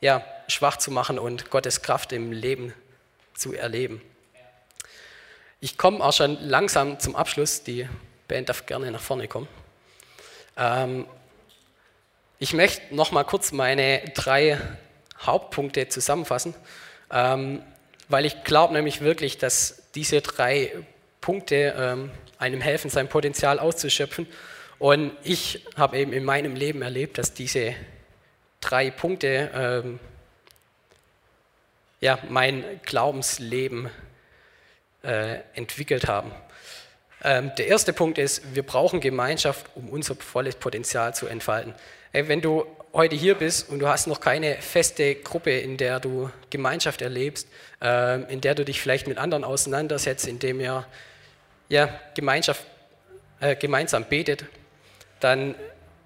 ja, 0.00 0.24
schwach 0.48 0.76
zu 0.76 0.90
machen 0.90 1.18
und 1.18 1.50
Gottes 1.50 1.82
Kraft 1.82 2.12
im 2.12 2.32
Leben 2.32 2.74
zu 3.34 3.52
erleben. 3.52 4.00
Ich 5.60 5.78
komme 5.78 6.04
auch 6.04 6.12
schon 6.12 6.38
langsam 6.40 6.98
zum 6.98 7.14
Abschluss. 7.14 7.62
Die 7.62 7.88
Band 8.26 8.48
darf 8.48 8.66
gerne 8.66 8.90
nach 8.90 9.00
vorne 9.00 9.28
kommen. 9.28 9.46
Ähm, 10.56 11.06
ich 12.42 12.54
möchte 12.54 12.92
noch 12.92 13.12
mal 13.12 13.22
kurz 13.22 13.52
meine 13.52 14.00
drei 14.16 14.58
Hauptpunkte 15.20 15.88
zusammenfassen, 15.88 16.56
ähm, 17.08 17.62
weil 18.08 18.26
ich 18.26 18.42
glaube 18.42 18.72
nämlich 18.74 19.00
wirklich, 19.00 19.38
dass 19.38 19.84
diese 19.94 20.22
drei 20.22 20.72
Punkte 21.20 21.72
ähm, 21.78 22.10
einem 22.38 22.60
helfen, 22.60 22.90
sein 22.90 23.06
Potenzial 23.06 23.60
auszuschöpfen. 23.60 24.26
Und 24.80 25.12
ich 25.22 25.64
habe 25.76 25.96
eben 25.98 26.12
in 26.12 26.24
meinem 26.24 26.56
Leben 26.56 26.82
erlebt, 26.82 27.16
dass 27.16 27.32
diese 27.32 27.76
drei 28.60 28.90
Punkte 28.90 29.52
ähm, 29.54 30.00
ja, 32.00 32.18
mein 32.28 32.64
Glaubensleben 32.84 33.88
äh, 35.04 35.36
entwickelt 35.54 36.08
haben. 36.08 36.32
Ähm, 37.24 37.52
der 37.56 37.68
erste 37.68 37.92
Punkt 37.92 38.18
ist, 38.18 38.54
wir 38.54 38.62
brauchen 38.62 39.00
Gemeinschaft, 39.00 39.66
um 39.74 39.88
unser 39.88 40.14
volles 40.16 40.56
Potenzial 40.56 41.14
zu 41.14 41.26
entfalten. 41.26 41.74
Wenn 42.12 42.42
du 42.42 42.66
heute 42.92 43.16
hier 43.16 43.36
bist 43.36 43.70
und 43.70 43.78
du 43.78 43.88
hast 43.88 44.06
noch 44.06 44.20
keine 44.20 44.56
feste 44.56 45.14
Gruppe, 45.14 45.52
in 45.52 45.76
der 45.76 45.98
du 45.98 46.30
Gemeinschaft 46.50 47.00
erlebst, 47.00 47.48
äh, 47.80 48.20
in 48.30 48.40
der 48.40 48.54
du 48.54 48.64
dich 48.64 48.80
vielleicht 48.80 49.06
mit 49.06 49.18
anderen 49.18 49.44
auseinandersetzt, 49.44 50.26
in 50.26 50.38
dem 50.38 50.60
ihr 50.60 50.84
ja, 51.68 51.88
Gemeinschaft, 52.14 52.66
äh, 53.40 53.56
gemeinsam 53.56 54.04
betet, 54.04 54.44
dann 55.20 55.54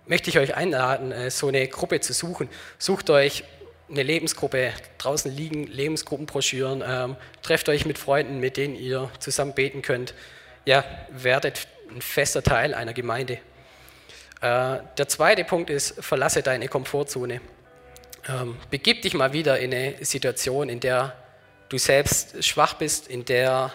möchte 0.06 0.30
ich 0.30 0.38
euch 0.38 0.54
einladen, 0.54 1.10
äh, 1.10 1.30
so 1.30 1.48
eine 1.48 1.66
Gruppe 1.66 2.00
zu 2.00 2.12
suchen. 2.12 2.48
Sucht 2.78 3.10
euch 3.10 3.42
eine 3.90 4.02
Lebensgruppe. 4.02 4.72
Draußen 4.98 5.34
liegen 5.34 5.66
Lebensgruppenbroschüren. 5.66 6.84
Ähm, 6.86 7.16
trefft 7.42 7.68
euch 7.68 7.84
mit 7.84 7.98
Freunden, 7.98 8.38
mit 8.38 8.56
denen 8.56 8.76
ihr 8.76 9.10
zusammen 9.18 9.54
beten 9.54 9.82
könnt. 9.82 10.14
Ja, 10.66 10.84
werdet 11.10 11.68
ein 11.88 12.02
fester 12.02 12.42
Teil 12.42 12.74
einer 12.74 12.92
Gemeinde. 12.92 13.34
Äh, 14.40 14.78
der 14.98 15.06
zweite 15.06 15.44
Punkt 15.44 15.70
ist, 15.70 16.04
verlasse 16.04 16.42
deine 16.42 16.66
Komfortzone. 16.66 17.40
Ähm, 18.28 18.56
begib 18.68 19.02
dich 19.02 19.14
mal 19.14 19.32
wieder 19.32 19.60
in 19.60 19.72
eine 19.72 20.04
Situation, 20.04 20.68
in 20.68 20.80
der 20.80 21.14
du 21.68 21.78
selbst 21.78 22.44
schwach 22.44 22.74
bist, 22.74 23.06
in 23.06 23.24
der, 23.24 23.72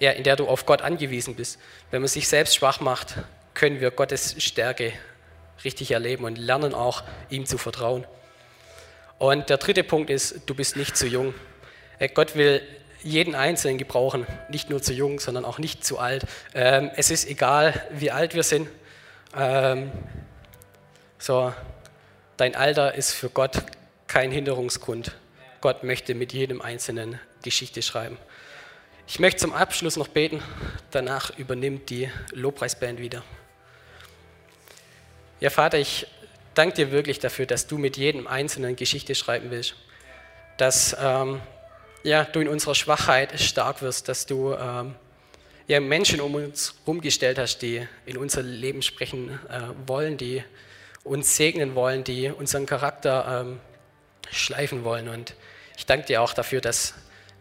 ja, 0.00 0.10
in 0.10 0.24
der 0.24 0.34
du 0.34 0.48
auf 0.48 0.66
Gott 0.66 0.82
angewiesen 0.82 1.36
bist. 1.36 1.60
Wenn 1.92 2.02
man 2.02 2.08
sich 2.08 2.26
selbst 2.26 2.56
schwach 2.56 2.80
macht, 2.80 3.14
können 3.54 3.80
wir 3.80 3.92
Gottes 3.92 4.34
Stärke 4.42 4.92
richtig 5.62 5.92
erleben 5.92 6.24
und 6.24 6.36
lernen 6.36 6.74
auch, 6.74 7.04
ihm 7.30 7.46
zu 7.46 7.58
vertrauen. 7.58 8.04
Und 9.18 9.50
der 9.50 9.58
dritte 9.58 9.84
Punkt 9.84 10.10
ist, 10.10 10.40
du 10.46 10.54
bist 10.56 10.76
nicht 10.76 10.96
zu 10.96 11.06
jung. 11.06 11.32
Gott 12.14 12.34
will 12.34 12.60
jeden 13.04 13.34
Einzelnen 13.34 13.78
gebrauchen, 13.78 14.26
nicht 14.48 14.70
nur 14.70 14.82
zu 14.82 14.92
jung, 14.92 15.20
sondern 15.20 15.44
auch 15.44 15.58
nicht 15.58 15.84
zu 15.84 15.98
alt. 15.98 16.24
Ähm, 16.54 16.90
es 16.96 17.10
ist 17.10 17.28
egal, 17.28 17.80
wie 17.90 18.10
alt 18.10 18.34
wir 18.34 18.42
sind. 18.42 18.68
Ähm, 19.36 19.92
so, 21.18 21.52
dein 22.36 22.56
Alter 22.56 22.94
ist 22.94 23.12
für 23.12 23.28
Gott 23.28 23.62
kein 24.06 24.30
Hinderungsgrund. 24.30 25.12
Gott 25.60 25.84
möchte 25.84 26.14
mit 26.14 26.32
jedem 26.32 26.60
Einzelnen 26.60 27.20
Geschichte 27.42 27.82
schreiben. 27.82 28.18
Ich 29.06 29.18
möchte 29.18 29.40
zum 29.40 29.52
Abschluss 29.52 29.96
noch 29.96 30.08
beten, 30.08 30.42
danach 30.90 31.36
übernimmt 31.38 31.90
die 31.90 32.10
Lobpreisband 32.32 33.00
wieder. 33.00 33.22
Ja, 35.40 35.50
Vater, 35.50 35.78
ich 35.78 36.06
danke 36.54 36.74
dir 36.74 36.90
wirklich 36.90 37.18
dafür, 37.18 37.44
dass 37.44 37.66
du 37.66 37.76
mit 37.76 37.98
jedem 37.98 38.26
Einzelnen 38.26 38.76
Geschichte 38.76 39.14
schreiben 39.14 39.50
willst. 39.50 39.74
Dass 40.56 40.96
ähm, 40.98 41.40
ja, 42.04 42.24
du 42.24 42.40
in 42.40 42.48
unserer 42.48 42.74
Schwachheit 42.74 43.40
stark 43.40 43.82
wirst, 43.82 44.08
dass 44.08 44.26
du 44.26 44.54
ähm, 44.54 44.94
ja, 45.66 45.80
Menschen 45.80 46.20
um 46.20 46.34
uns 46.34 46.74
herumgestellt 46.84 47.38
hast, 47.38 47.58
die 47.58 47.86
in 48.06 48.18
unser 48.18 48.42
Leben 48.42 48.82
sprechen 48.82 49.30
äh, 49.48 49.60
wollen, 49.86 50.18
die 50.18 50.44
uns 51.02 51.36
segnen 51.36 51.74
wollen, 51.74 52.04
die 52.04 52.28
unseren 52.28 52.66
Charakter 52.66 53.42
ähm, 53.46 53.60
schleifen 54.30 54.84
wollen. 54.84 55.08
Und 55.08 55.34
ich 55.76 55.86
danke 55.86 56.06
dir 56.06 56.22
auch 56.22 56.34
dafür, 56.34 56.60
dass 56.60 56.94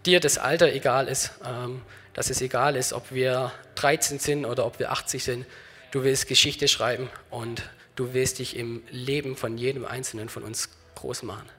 dir 0.06 0.20
das 0.20 0.38
Alter 0.38 0.72
egal 0.72 1.10
ist, 1.10 1.32
ähm, 1.46 1.82
dass 2.14 2.30
es 2.30 2.42
egal 2.42 2.78
ist, 2.78 2.94
ob 2.94 3.12
wir 3.12 3.52
13 3.76 4.20
sind 4.20 4.46
oder 4.46 4.66
ob 4.66 4.80
wir 4.80 4.92
80 4.92 5.24
sind. 5.24 5.46
Du 5.92 6.04
willst 6.04 6.28
Geschichte 6.28 6.70
schreiben 6.70 7.10
und 7.30 7.64
du 7.96 8.14
willst 8.14 8.40
dich 8.40 8.56
im 8.56 8.82
Leben 8.90 9.36
von 9.36 9.58
jedem 9.58 9.86
Einzelnen 9.86 10.30
von 10.30 10.44
uns 10.44 10.70
groß 10.96 11.24
machen. 11.24 11.50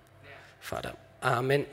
Vater. 0.61 0.97
Amen. 1.21 1.67